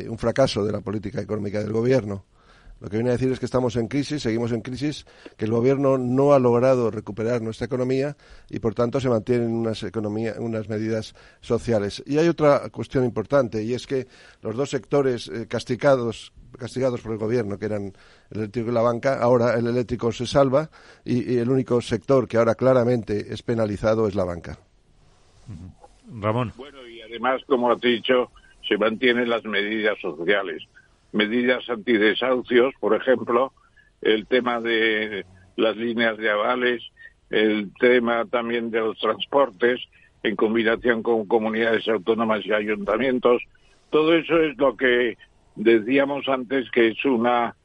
[0.08, 2.24] un fracaso de la política económica del gobierno.
[2.82, 5.06] Lo que viene a decir es que estamos en crisis, seguimos en crisis,
[5.38, 8.18] que el gobierno no ha logrado recuperar nuestra economía
[8.50, 12.02] y, por tanto, se mantienen unas, economía, unas medidas sociales.
[12.08, 14.08] Y hay otra cuestión importante, y es que
[14.42, 17.94] los dos sectores eh, castigados, castigados por el gobierno, que eran
[18.32, 20.72] el eléctrico y la banca, ahora el eléctrico se salva
[21.06, 24.58] y, el único sector que ahora claramente es penalizado es la banca.
[26.12, 26.52] Ramón.
[26.58, 28.32] Bueno, y además, como has dicho,
[28.68, 30.64] se mantienen las medidas sociales
[31.12, 33.54] medidas antidesahucios, por ejemplo,
[34.02, 36.82] el tema de las líneas de avales,
[37.30, 39.80] el tema también de los transportes
[40.24, 43.42] en combinación con comunidades autónomas y ayuntamientos.
[43.90, 45.18] Todo eso es lo que
[45.56, 47.56] decíamos antes que es una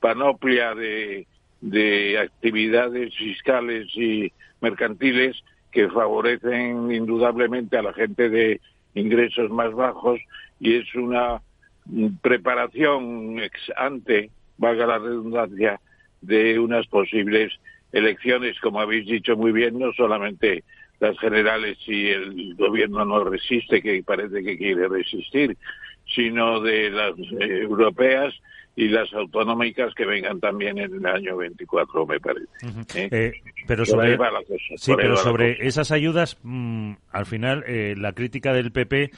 [0.00, 1.26] panoplia de,
[1.60, 5.36] de actividades fiscales y mercantiles
[5.70, 8.60] que favorecen indudablemente a la gente de
[8.94, 10.18] ingresos más bajos
[10.58, 11.42] y es una
[12.20, 15.80] preparación ex ante, valga la redundancia,
[16.20, 17.52] de unas posibles
[17.92, 20.64] elecciones, como habéis dicho muy bien, no solamente
[20.98, 25.56] las generales si el gobierno no resiste, que parece que quiere resistir,
[26.14, 28.34] sino de las eh, europeas
[28.78, 32.46] y las autonómicas que vengan también en el año 24, me parece.
[32.94, 33.08] ¿Eh?
[33.10, 33.32] Eh,
[33.66, 34.18] pero sobre,
[34.76, 39.10] sí, pero sobre esas ayudas, mm, al final, eh, la crítica del PP,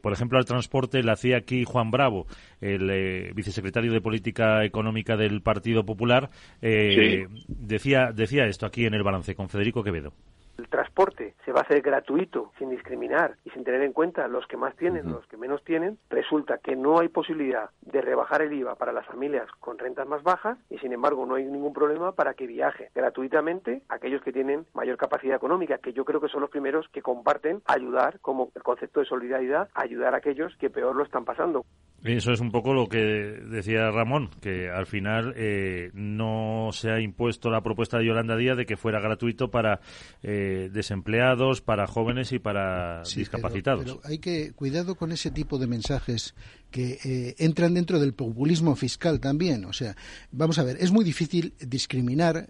[0.00, 2.26] por ejemplo, al transporte, la hacía aquí Juan Bravo,
[2.62, 6.30] el vicesecretario de Política Económica del Partido Popular,
[6.62, 10.14] decía, decía esto aquí en el balance con Federico Quevedo
[10.58, 14.46] el transporte se va a hacer gratuito, sin discriminar y sin tener en cuenta los
[14.46, 18.52] que más tienen, los que menos tienen, resulta que no hay posibilidad de rebajar el
[18.52, 22.12] IVA para las familias con rentas más bajas y sin embargo no hay ningún problema
[22.12, 26.40] para que viaje gratuitamente aquellos que tienen mayor capacidad económica, que yo creo que son
[26.40, 30.96] los primeros que comparten ayudar como el concepto de solidaridad, ayudar a aquellos que peor
[30.96, 31.64] lo están pasando.
[32.06, 37.00] Eso es un poco lo que decía Ramón, que al final eh, no se ha
[37.00, 39.80] impuesto la propuesta de Yolanda Díaz de que fuera gratuito para
[40.22, 43.84] eh, desempleados, para jóvenes y para discapacitados.
[43.84, 46.34] Pero, hay que cuidado con ese tipo de mensajes
[46.70, 49.64] que eh, entran dentro del populismo fiscal también.
[49.64, 49.96] O sea,
[50.30, 52.48] vamos a ver, es muy difícil discriminar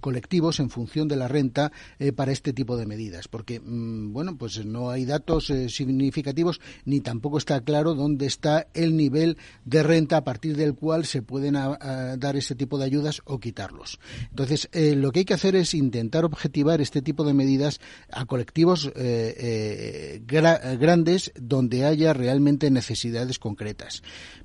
[0.00, 1.72] colectivos en función de la renta
[2.14, 7.38] para este tipo de medidas, porque, mm, bueno, pues no hay datos significativos ni tampoco
[7.38, 12.36] está claro dónde está el nivel de renta a partir del cual se pueden dar
[12.36, 13.98] este tipo de ayudas o quitarlos.
[14.30, 18.24] Entonces, eh, lo que hay que hacer es intentar objetivar este tipo de medidas a
[18.26, 23.55] colectivos eh, eh, grandes donde haya realmente necesidades concretas.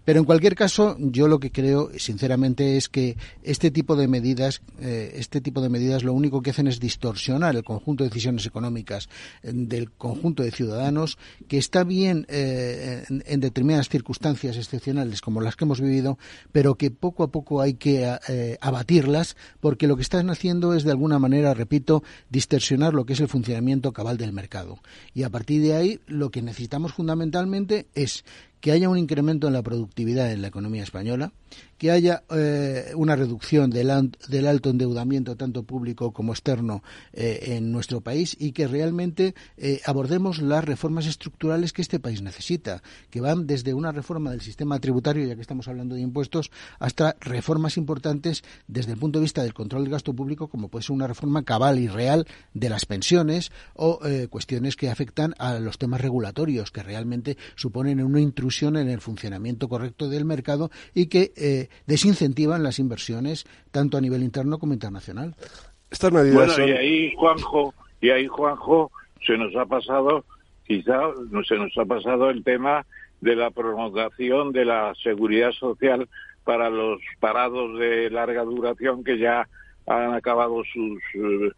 [0.04, 4.62] Pero en cualquier caso, yo lo que creo, sinceramente, es que este tipo de medidas,
[4.80, 9.10] este tipo de medidas, lo único que hacen es distorsionar el conjunto de decisiones económicas
[9.44, 15.82] del conjunto de ciudadanos, que está bien en determinadas circunstancias excepcionales como las que hemos
[15.82, 16.18] vivido,
[16.52, 20.84] pero que poco a poco hay que eh, abatirlas porque lo que están haciendo es
[20.84, 24.80] de alguna manera, repito, distorsionar lo que es el funcionamiento cabal del mercado.
[25.14, 28.24] Y a partir de ahí lo que necesitamos fundamentalmente es
[28.62, 31.34] que haya un incremento en la productividad en la economía española,
[31.82, 38.02] que haya eh, una reducción del, alto endeudamiento tanto público como externo eh, en nuestro
[38.02, 43.48] país y que realmente eh, abordemos las reformas estructurales que este país necesita, que van
[43.48, 48.44] desde una reforma del sistema tributario, ya que estamos hablando de impuestos, hasta reformas importantes
[48.68, 51.42] desde el punto de vista del control del gasto público, como puede ser una reforma
[51.42, 56.84] cabal y real de las pensiones o cuestiones que afectan a los temas regulatorios, que
[56.84, 63.46] realmente suponen una intrusión en el funcionamiento correcto del mercado y que desincentivan las inversiones
[63.72, 65.36] tanto a nivel interno como internacional.
[65.90, 68.92] Estas medidas bueno, y ahí Juanjo, y ahí Juanjo
[69.26, 70.26] se nos ha pasado,
[70.66, 71.00] quizá
[71.48, 72.86] se nos ha pasado el tema
[73.20, 76.08] de la prolongación de la seguridad social
[76.44, 79.48] para los parados de larga duración que ya
[79.86, 81.52] han acabado sus eh,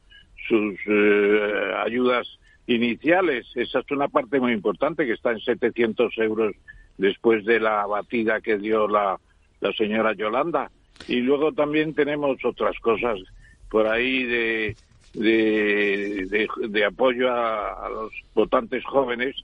[0.47, 2.27] sus eh, ayudas
[2.67, 3.45] iniciales.
[3.55, 6.55] Esa es una parte muy importante que está en 700 euros
[6.97, 9.19] después de la batida que dio la,
[9.63, 10.69] la señora Yolanda.
[11.07, 13.19] Y luego también tenemos otras cosas
[13.69, 14.75] por ahí de,
[15.13, 19.35] de, apoyo a, los votantes jóvenes.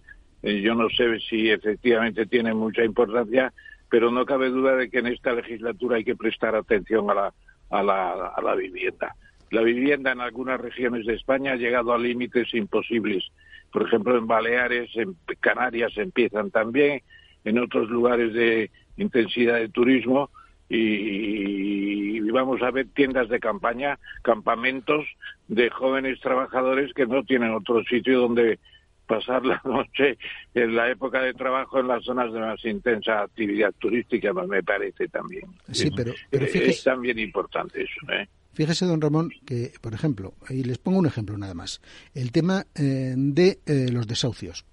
[0.43, 3.51] Eh, yo no sé si efectivamente tiene mucha importancia,
[3.89, 7.33] pero no cabe duda de que en esta legislatura hay que prestar atención a la,
[7.71, 9.15] a la, a la vivienda.
[9.51, 13.23] La vivienda en algunas regiones de España ha llegado a límites imposibles.
[13.71, 17.01] Por ejemplo, en Baleares, en Canarias empiezan también,
[17.45, 18.69] en otros lugares de
[18.99, 20.29] intensidad de turismo
[20.69, 25.05] y, vamos a ver tiendas de campaña, campamentos
[25.47, 28.59] de jóvenes trabajadores que no tienen otro sitio donde
[29.07, 30.17] pasar la noche
[30.53, 35.07] en la época de trabajo en las zonas de más intensa actividad turística, me parece
[35.07, 35.45] también.
[35.71, 38.11] Sí, pero, es también importante eso.
[38.13, 38.27] ¿eh?
[38.53, 41.81] Fíjese, don Ramón, que, por ejemplo, y les pongo un ejemplo nada más,
[42.13, 44.65] el tema eh, de eh, los desahucios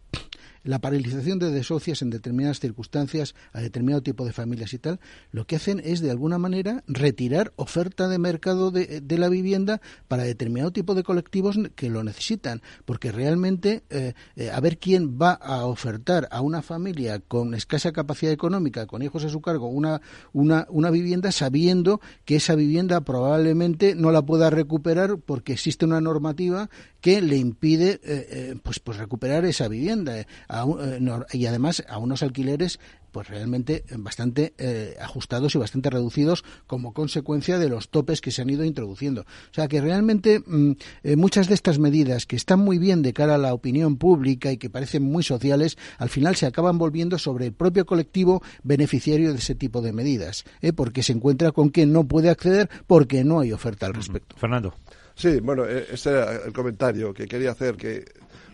[0.67, 5.01] la paralización de desahucios en determinadas circunstancias a determinado tipo de familias y tal,
[5.31, 10.25] lo que hacen es de alguna manera retirar oferta de mercado de, la vivienda para
[10.25, 15.33] determinado tipo de colectivos que lo necesitan, porque realmente eh, eh, a ver quién va
[15.33, 20.03] a ofertar a una familia con escasa capacidad económica, con hijos a su cargo, una,
[20.33, 26.01] una, una vivienda sabiendo que esa vivienda probablemente no la pueda recuperar porque existe una
[26.01, 26.69] normativa
[27.01, 30.27] que le impide eh, pues, pues recuperar esa vivienda.
[30.65, 31.01] Eh,
[31.33, 32.79] y además a unos alquileres
[33.13, 38.43] pues realmente bastante eh, ajustados y bastante reducidos como consecuencia de los topes que se
[38.43, 39.23] han ido introduciendo.
[39.23, 43.15] O sea que realmente mm, eh, muchas de estas medidas que están muy bien de
[43.15, 47.19] cara a la opinión pública y que parecen muy sociales, al final se acaban volviendo
[47.19, 50.45] sobre el propio colectivo beneficiario de ese tipo de medidas,
[50.75, 54.37] porque se encuentra con que no puede acceder porque no hay oferta al respecto.
[54.37, 54.75] Fernando.
[55.15, 58.05] Sí, bueno, este era el comentario que quería hacer, que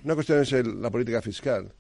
[0.05, 1.73] una cuestión es la política fiscal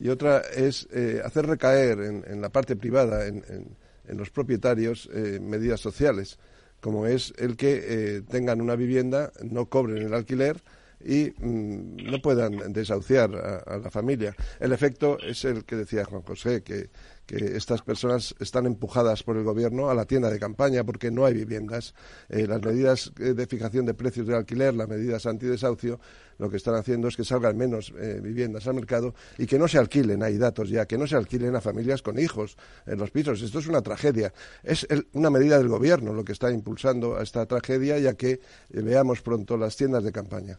[0.00, 3.76] y otra es eh, hacer recaer en, la parte privada, en,
[4.08, 6.38] los propietarios, eh, medidas sociales,
[6.80, 10.62] como es el que eh, tengan una vivienda, no cobren el alquiler
[11.04, 14.34] y mm, no puedan desahuciar a, la familia.
[14.60, 16.88] El efecto es el que decía Juan José, que
[17.28, 21.26] que estas personas están empujadas por el gobierno a la tienda de campaña porque no
[21.26, 21.94] hay viviendas.
[22.30, 26.00] Eh, las medidas eh, de fijación de precios de alquiler, las medidas antidesahucio,
[26.38, 29.68] lo que están haciendo es que salgan menos eh, viviendas al mercado y que no
[29.68, 32.56] se alquilen, hay datos ya, que no se alquilen a familias con hijos
[32.86, 33.42] en los pisos.
[33.42, 34.32] Esto es una tragedia.
[34.62, 39.20] Es una medida del gobierno lo que está impulsando a esta tragedia, ya que veamos
[39.20, 40.58] pronto las tiendas de campaña.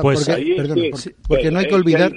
[0.00, 0.30] pues
[1.26, 2.12] porque, no hay que olvidar.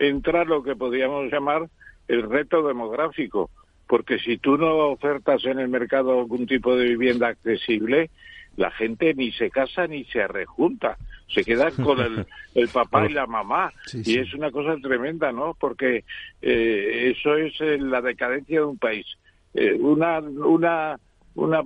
[0.00, 1.68] entrar lo que podríamos llamar
[2.08, 3.50] el reto demográfico,
[3.86, 8.10] porque si tú no ofertas en el mercado algún tipo de vivienda accesible,
[8.56, 10.96] la gente ni se casa ni se rejunta,
[11.28, 15.54] se queda con el, el papá y la mamá, y es una cosa tremenda, ¿no?
[15.58, 16.04] Porque
[16.40, 19.06] eh, eso es eh, la decadencia de un país.
[19.54, 20.98] Eh, una, una,
[21.34, 21.62] una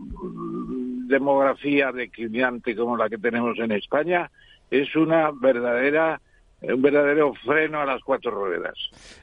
[1.06, 4.30] demografía declinante como la que tenemos en España
[4.70, 6.20] es una verdadera
[6.60, 8.74] un verdadero freno a las cuatro ruedas.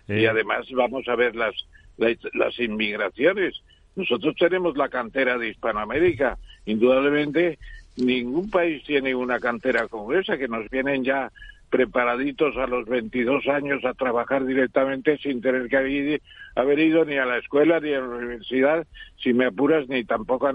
[0.07, 0.29] Y eh.
[0.29, 1.53] además vamos a ver las,
[1.97, 3.61] las, inmigraciones.
[3.95, 6.37] Nosotros tenemos la cantera de Hispanoamérica.
[6.65, 7.59] Indudablemente,
[7.97, 11.31] ningún país tiene una cantera como esa, que nos vienen ya
[11.69, 16.21] preparaditos a los 22 años a trabajar directamente sin tener que
[16.55, 18.87] haber ido ni a la escuela ni a la universidad,
[19.21, 20.53] si me apuras, ni tampoco a...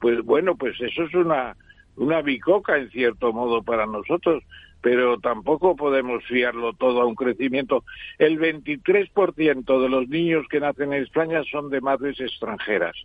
[0.00, 1.54] Pues bueno, pues eso es una,
[1.96, 4.42] una bicoca en cierto modo para nosotros
[4.82, 7.84] pero tampoco podemos fiarlo todo a un crecimiento.
[8.18, 12.96] El 23% de los niños que nacen en España son de madres extranjeras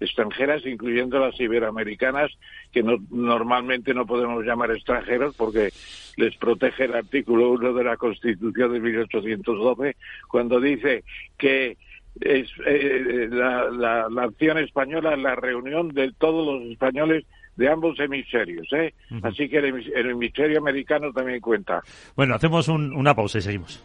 [0.00, 2.30] extranjeras, incluyendo las iberoamericanas,
[2.72, 5.72] que no, normalmente no podemos llamar extranjeros porque
[6.16, 11.04] les protege el artículo 1 de la Constitución de 1812, cuando dice
[11.36, 11.76] que
[12.22, 17.24] eh, la, la, la acción española es la reunión de todos los españoles
[17.60, 18.94] de ambos hemisferios, ¿eh?
[19.22, 19.66] Así que el,
[20.10, 21.82] hemisferio americano también cuenta.
[22.16, 23.84] Bueno, hacemos una pausa y seguimos.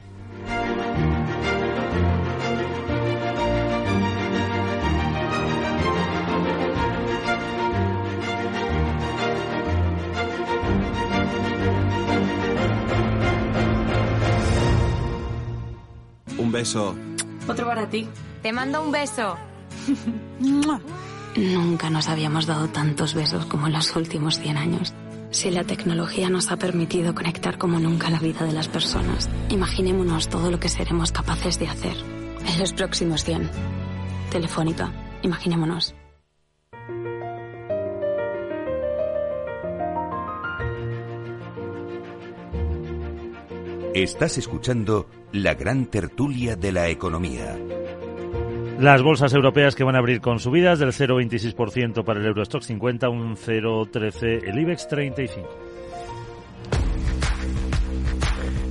[16.37, 16.95] Un beso.
[17.45, 18.07] Otro para ti.
[18.41, 19.35] Te mando un beso.
[21.35, 24.93] Nunca nos habíamos dado tantos besos como en los últimos 100 años.
[25.31, 30.29] Si la tecnología nos ha permitido conectar como nunca la vida de las personas, imaginémonos
[30.29, 31.97] todo lo que seremos capaces de hacer
[32.47, 33.49] en los próximos 100.
[34.31, 34.91] Telefónica,
[35.23, 35.93] imaginémonos.
[43.93, 47.57] Estás escuchando la gran tertulia de la economía.
[48.79, 53.07] Las bolsas europeas que van a abrir con subidas del 0,26% para el Eurostock 50,
[53.07, 55.64] un 0,13 el IBEX 35.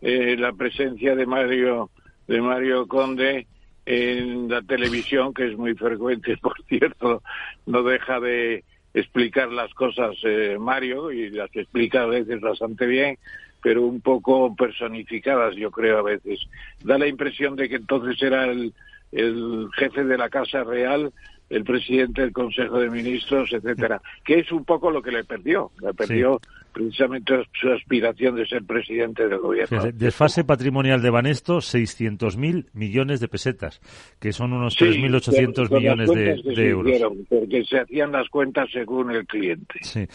[0.02, 1.90] eh, la presencia de Mario
[2.28, 3.48] de Mario Conde
[3.86, 7.24] en la televisión, que es muy frecuente, por cierto,
[7.66, 13.18] no deja de explicar las cosas eh, Mario y las explica a veces bastante bien,
[13.62, 16.42] pero un poco personificadas, yo creo a veces.
[16.84, 18.74] Da la impresión de que entonces era el,
[19.14, 21.14] el jefe de la Casa Real,
[21.50, 25.72] el presidente del Consejo de Ministros, etcétera, que es un poco lo que le perdió,
[25.82, 26.40] le perdió
[26.74, 29.80] precisamente su aspiración de ser presidente del gobierno.
[29.82, 33.80] Fíjese, Desfase patrimonial de Banesto, 600.000 millones de pesetas,
[34.20, 36.92] que son unos Sí, 3.800 con- con millones de, cuentas que de se euros.
[36.94, 39.80] hicieron, porque se hacían las cuentas según el cliente.
[39.82, 40.08] Sí.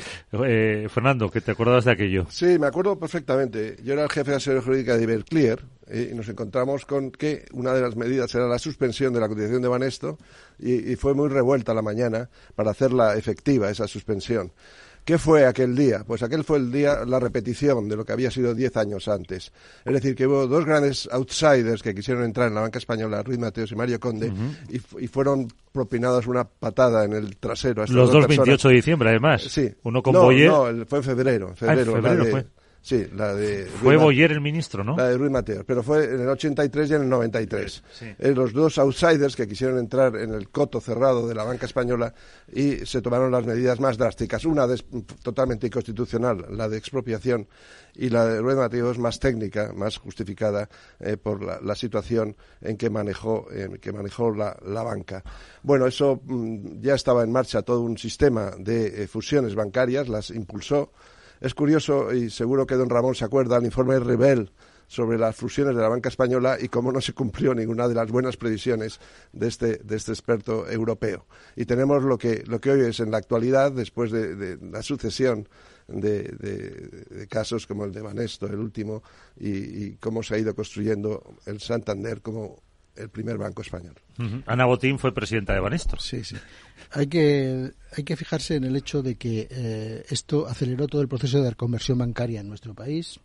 [0.44, 2.26] Eh, Fernando, ¿qué te acordabas de aquello?
[2.28, 3.76] Sí, me acuerdo perfectamente.
[3.82, 5.58] Yo era el jefe de asesoría jurídica de Iberclear
[5.92, 9.28] eh, y nos encontramos con que una de las medidas era la suspensión de la
[9.28, 10.18] cotización de Banesto
[10.58, 14.50] y, y fue muy revuelta la mañana para hacerla efectiva, esa suspensión.
[15.04, 16.04] ¿Qué fue aquel día?
[16.06, 19.50] Pues aquel fue el día, la repetición de lo que había sido diez años antes.
[19.84, 23.36] Es decir, que hubo dos grandes outsiders que quisieron entrar en la banca española, Ruiz
[23.40, 24.32] Mateos y Mario Conde,
[24.68, 27.82] y, fu- y fueron propinados una patada en el trasero.
[27.82, 28.46] a Los dos personas.
[28.46, 29.42] 28 de diciembre, además.
[29.42, 29.68] Sí.
[29.82, 30.48] Uno con no, Boyer.
[30.48, 31.48] No, fue en febrero.
[31.48, 32.46] en Ah, en febrero, fue.
[32.84, 33.66] Sí, la de...
[33.66, 34.96] Fue Ruiz Boyer el ministro, ¿no?
[34.96, 37.82] La de Ruiz Mateos, pero fue en el 83 y en el 93.
[37.92, 38.06] Sí.
[38.18, 42.12] Eh, los dos outsiders que quisieron entrar en el coto cerrado de la banca española
[42.52, 44.44] y se tomaron las medidas más drásticas.
[44.44, 44.84] Una des-
[45.22, 47.46] totalmente inconstitucional, la de expropiación,
[47.94, 50.68] y la de Ruiz Mateos más técnica, más justificada
[50.98, 53.46] eh, por la, la situación en que manejó,
[53.80, 55.22] que manejó la, la banca.
[55.62, 60.30] Bueno, eso mm, ya estaba en marcha todo un sistema de eh, fusiones bancarias, las
[60.30, 60.90] impulsó.
[61.42, 64.52] Es curioso, y seguro que don Ramón se acuerda, el informe Rebel
[64.86, 68.12] sobre las fusiones de la banca española y cómo no se cumplió ninguna de las
[68.12, 69.00] buenas previsiones
[69.32, 71.26] de este, de este experto europeo.
[71.56, 75.48] Y tenemos lo que, lo que hoy es en la actualidad, después de, la sucesión
[75.88, 79.02] de, casos como el de Banesto, el último,
[79.36, 82.62] y cómo se ha ido construyendo el Santander como
[82.96, 83.94] el primer banco español.
[84.46, 85.98] Ana Botín fue presidenta de Banesto.
[85.98, 86.36] Sí, sí.
[86.90, 91.08] Hay que, hay que fijarse en el hecho de que eh, esto aceleró todo el
[91.08, 93.20] proceso de reconversión bancaria en nuestro país,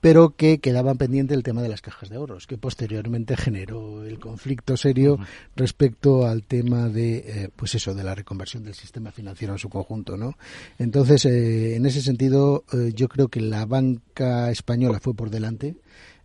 [0.00, 4.18] pero que quedaba pendiente el tema de las cajas de ahorros, que posteriormente generó el
[4.18, 5.18] conflicto serio
[5.56, 9.68] respecto al tema de, eh, pues eso, de la reconversión del sistema financiero en su
[9.68, 10.36] conjunto, ¿no?
[10.78, 15.76] Entonces, eh, en ese sentido, eh, yo creo que la banca española fue por delante,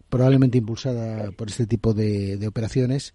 [0.09, 3.13] probablemente impulsada por este tipo de, de operaciones,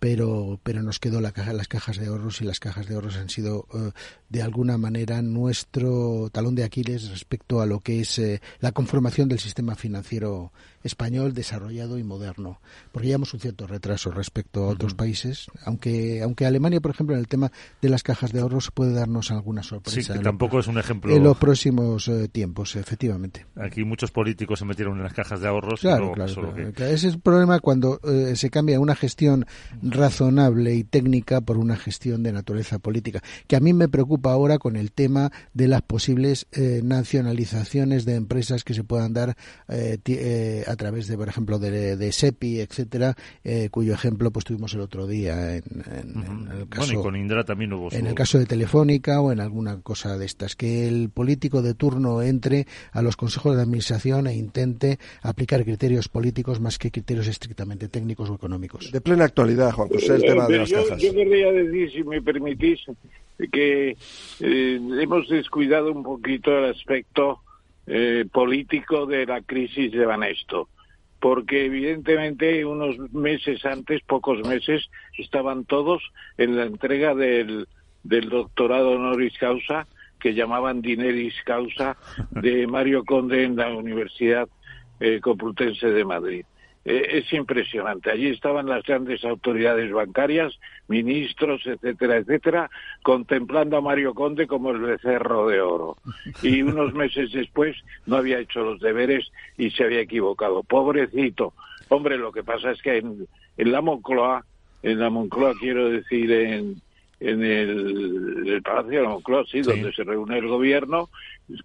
[0.00, 3.16] pero pero nos quedó la caja, las cajas de ahorros y las cajas de ahorros
[3.16, 3.92] han sido eh,
[4.30, 9.28] de alguna manera nuestro talón de Aquiles respecto a lo que es eh, la conformación
[9.28, 12.60] del sistema financiero español desarrollado y moderno
[12.92, 17.20] porque llevamos un cierto retraso respecto a otros países aunque aunque Alemania por ejemplo en
[17.20, 17.52] el tema
[17.82, 20.66] de las cajas de ahorros puede darnos alguna sorpresa Sí, que en lo- tampoco es
[20.68, 21.14] un ejemplo.
[21.14, 25.48] en los próximos eh, tiempos efectivamente Aquí muchos políticos se metieron en las cajas de
[25.48, 25.80] ahorros.
[25.80, 26.68] Claro, pero claro, solo claro.
[26.68, 29.46] que- Claro, Ese es el problema cuando eh, se cambia una gestión
[29.82, 34.58] razonable y técnica por una gestión de naturaleza política, que a mí me preocupa ahora
[34.58, 39.36] con el tema de las posibles eh, nacionalizaciones de empresas que se puedan dar
[40.70, 43.16] a través de, por ejemplo, de, SEPI, etcétera,
[43.70, 45.64] cuyo ejemplo pues tuvimos el otro día en,
[46.58, 47.02] el caso.
[47.02, 50.56] con Indra también hubo En el caso de Telefónica o en alguna cosa de estas,
[50.56, 56.08] que el político de turno entre a los consejos de administración e intente aplicar criterios
[56.08, 58.90] políticos más que criterios estrictamente técnicos o económicos.
[58.90, 61.02] De plena actualidad, Juan José, el tema de las yo, cajas.
[61.02, 62.80] Yo querría decir, si me permitís,
[63.52, 63.96] que
[64.40, 67.40] eh, hemos descuidado un poquito el aspecto
[67.92, 70.68] eh, político de la crisis de Banesto
[71.20, 76.02] porque evidentemente unos meses antes, pocos meses, estaban todos
[76.38, 77.68] en la entrega del,
[78.02, 79.86] del doctorado honoris causa,
[80.18, 81.98] que llamaban dineris causa,
[82.30, 84.48] de Mario Conde en la Universidad
[84.98, 86.44] eh, Complutense de Madrid.
[86.84, 88.10] Eh, es impresionante.
[88.10, 90.58] Allí estaban las grandes autoridades bancarias,
[90.88, 92.70] ministros, etcétera, etcétera,
[93.02, 95.96] contemplando a Mario Conde como el becerro de oro.
[96.42, 97.76] Y unos meses después
[98.06, 100.62] no había hecho los deberes y se había equivocado.
[100.62, 101.52] Pobrecito.
[101.88, 103.26] Hombre, lo que pasa es que en,
[103.56, 104.44] la Moncloa,
[104.82, 106.80] en la Moncloa quiero decir en,
[107.20, 111.10] en el, Palacio de la Moncloa, sí, donde se reúne el gobierno,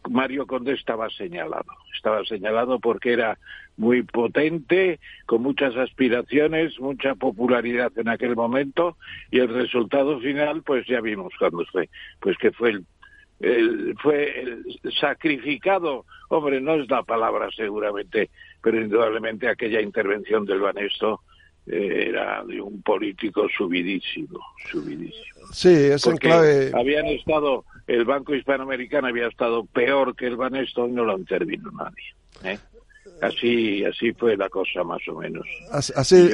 [0.10, 1.66] Mario Conde estaba señalado.
[1.96, 3.38] Estaba señalado porque era
[3.78, 8.98] muy potente, con muchas aspiraciones, mucha popularidad en aquel momento
[9.32, 11.90] y el resultado final, pues ya vimos cuando fue,
[12.20, 12.72] pues que fue
[13.40, 14.66] el, fue el
[15.00, 18.30] sacrificado, hombre, no es la palabra seguramente,
[18.62, 21.22] pero indudablemente aquella intervención del Banesto
[21.68, 24.40] era de un político subidísimo,
[24.72, 25.48] subidísimo.
[25.52, 26.72] Sí, es en clave.
[26.74, 31.72] Habían estado, el Banco Hispanoamericano había estado peor que el Banesto y no lo intervino
[31.72, 32.54] nadie.
[32.54, 32.60] ¿eh?
[33.22, 35.46] Así, así fue la cosa más o menos.
[35.72, 36.30] Así,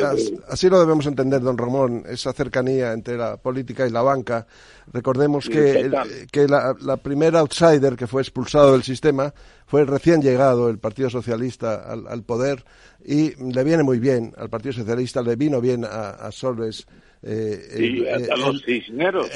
[0.48, 4.48] así, lo debemos entender, don Ramón, esa cercanía entre la política y la banca.
[4.92, 5.92] Recordemos que,
[6.32, 9.32] que la, la primera outsider que fue expulsado del sistema
[9.72, 12.66] fue recién llegado el Partido Socialista al, poder
[13.06, 16.86] y le viene muy bien al Partido Socialista, le vino bien a, a Solves
[17.24, 19.30] eh, a, los cisneros,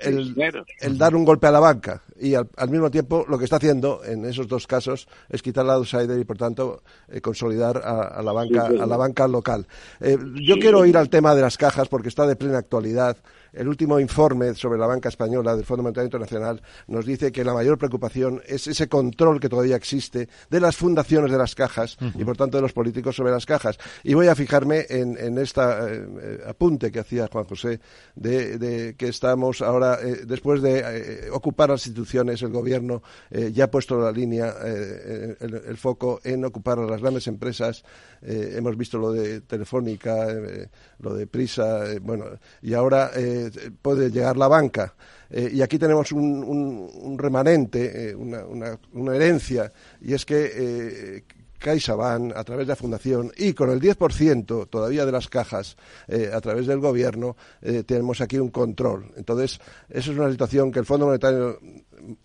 [0.00, 4.00] el, dar un golpe a la banca y al, mismo tiempo lo que está haciendo
[4.02, 8.32] en esos dos casos es quitar la outsider y por tanto eh, consolidar a, la
[8.32, 9.66] banca a la banca local.
[10.00, 13.18] Eh, yo quiero ir al tema de las cajas porque está de plena actualidad.
[13.52, 17.52] El último informe sobre la banca española del Fondo Monetario Internacional nos dice que la
[17.52, 22.24] mayor preocupación es ese control que todavía existe de las fundaciones de las cajas y
[22.24, 23.78] por tanto de los políticos sobre las cajas.
[24.04, 25.60] Y voy a fijarme en, en este
[26.46, 27.80] apunte que hacía Juan José
[28.14, 34.00] de, que estamos ahora, eh, después de ocupar las instituciones, el gobierno ya ha puesto
[34.00, 37.84] la línea, el, foco en ocupar a las grandes empresas.
[38.22, 40.26] hemos visto lo de Telefónica,
[41.00, 42.26] lo de Prisa, bueno,
[42.62, 43.10] y ahora
[43.80, 44.94] puede llegar la banca.
[45.30, 49.72] Eh, y aquí tenemos un, remanente, eh, una, herencia,
[50.02, 51.24] y es que eh,
[51.58, 55.76] CaixaBank, a través de la Fundación, y con el 10% todavía de las cajas
[56.32, 57.36] a través del Gobierno,
[57.86, 59.12] tenemos aquí un control.
[59.16, 61.60] Entonces, eso es una situación que el Fondo Monetario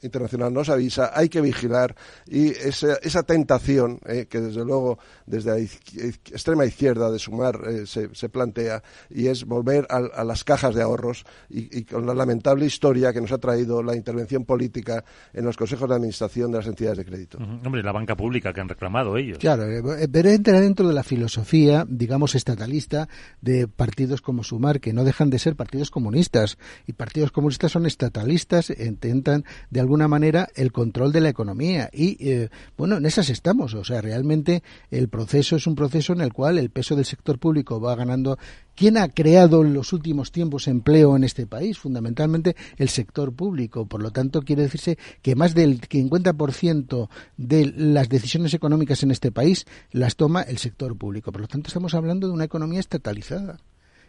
[0.02, 5.52] internacional nos avisa, hay que vigilar y esa, esa tentación eh, que desde luego desde
[5.52, 10.76] la extrema izquierda de Sumar eh, se, se, plantea y es volver a, las cajas
[10.76, 15.04] de ahorros y, con la lamentable historia que nos ha traído la intervención política
[15.34, 17.38] en los consejos de administración de las entidades de crédito.
[17.38, 19.38] Hombre, la banca pública que han reclamado ellos.
[19.40, 23.08] Claro, eh, pero entra dentro de la filosofía, digamos, estatalista
[23.42, 26.58] de partidos como Sumar, que no dejan de ser partidos comunistas.
[26.86, 32.18] Y partidos comunistas son estatalistas, intentan de alguna manera el control de la economía y
[32.28, 36.34] eh, bueno en esas estamos o sea realmente el proceso es un proceso en el
[36.34, 38.38] cual el peso del sector público va ganando
[38.78, 41.80] ¿Quién ha creado en los últimos tiempos empleo en este país?
[41.80, 43.88] Fundamentalmente el sector público.
[43.88, 49.32] Por lo tanto, quiere decirse que más del 50% de las decisiones económicas en este
[49.32, 51.32] país las toma el sector público.
[51.32, 53.58] Por lo tanto, estamos hablando de una economía estatalizada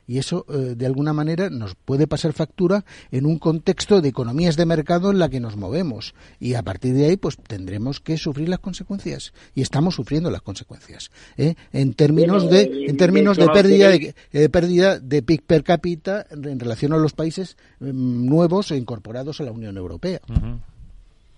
[0.09, 4.56] y eso eh, de alguna manera nos puede pasar factura en un contexto de economías
[4.56, 6.14] de mercado en la que nos movemos.
[6.40, 9.34] Y a partir de ahí pues tendremos que sufrir las consecuencias.
[9.54, 11.54] Y estamos sufriendo las consecuencias ¿eh?
[11.72, 16.59] en términos de en términos de pérdida de eh, pérdida de PIB per cápita en
[16.59, 20.20] relación a los países mm, nuevos e incorporados a la Unión Europea.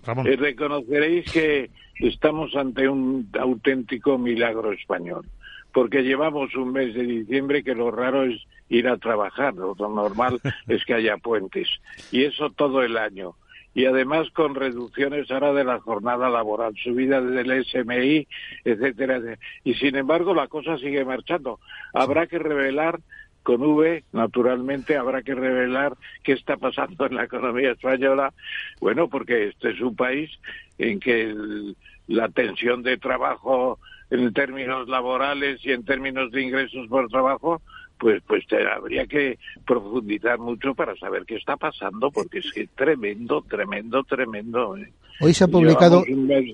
[0.05, 5.25] reconoceréis que estamos ante un auténtico milagro español
[5.73, 8.41] porque llevamos un mes de diciembre que lo raro es
[8.71, 11.67] ir a trabajar, lo normal es que haya puentes,
[12.11, 13.35] y eso todo el año.
[13.73, 18.27] Y además con reducciones ahora de la jornada laboral, subida del SMI,
[18.65, 19.21] etcétera,
[19.63, 21.57] Y sin embargo la cosa sigue marchando.
[21.93, 22.99] Habrá que revelar
[23.43, 28.33] con V, naturalmente habrá que revelar qué está pasando en la economía española.
[28.81, 30.29] Bueno, porque este es un país
[30.77, 31.33] en que
[32.07, 37.61] la tensión de trabajo en términos laborales y en términos de ingresos por trabajo
[38.01, 38.43] pues pues
[38.75, 44.75] habría que profundizar mucho para saber qué está pasando porque es que tremendo tremendo tremendo
[44.75, 44.91] ¿eh?
[45.19, 46.03] hoy se han publicado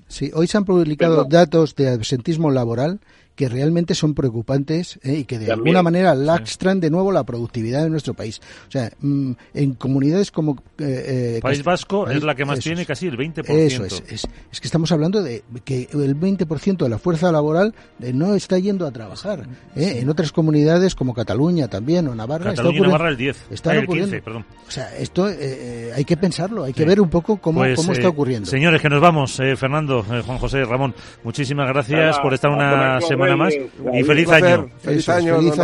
[0.08, 3.00] sí, hoy se han publicado datos de absentismo laboral
[3.38, 5.20] que realmente son preocupantes ¿eh?
[5.20, 8.42] y que de alguna manera lastran de nuevo la productividad de nuestro país.
[8.68, 10.54] O sea, mm, en comunidades como...
[10.80, 13.46] Eh, eh País Vasco es la que más tiene, casi el 20%.
[13.48, 17.76] Eso es, es, es, que estamos hablando de que el 20% de la fuerza laboral
[18.02, 19.48] eh, no está yendo a trabajar.
[19.76, 20.00] ¿eh?
[20.02, 22.56] En otras comunidades como Cataluña también o Navarra...
[22.56, 24.46] Cataluña y Navarra el 10, está el 15, perdón.
[24.68, 28.10] O sea, esto hay que pensarlo, hay que ver un poco cómo, pues, cómo está
[28.10, 28.50] ocurriendo.
[28.50, 29.40] Señores, que nos vamos.
[29.58, 33.54] Fernando, Juan José, Ramón, muchísimas gracias por estar una semana nada más.
[33.54, 34.70] Y feliz año.
[34.82, 35.38] Feliz año.
[35.38, 35.60] Feliz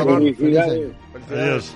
[0.57, 0.91] año.
[1.32, 1.76] Adiós.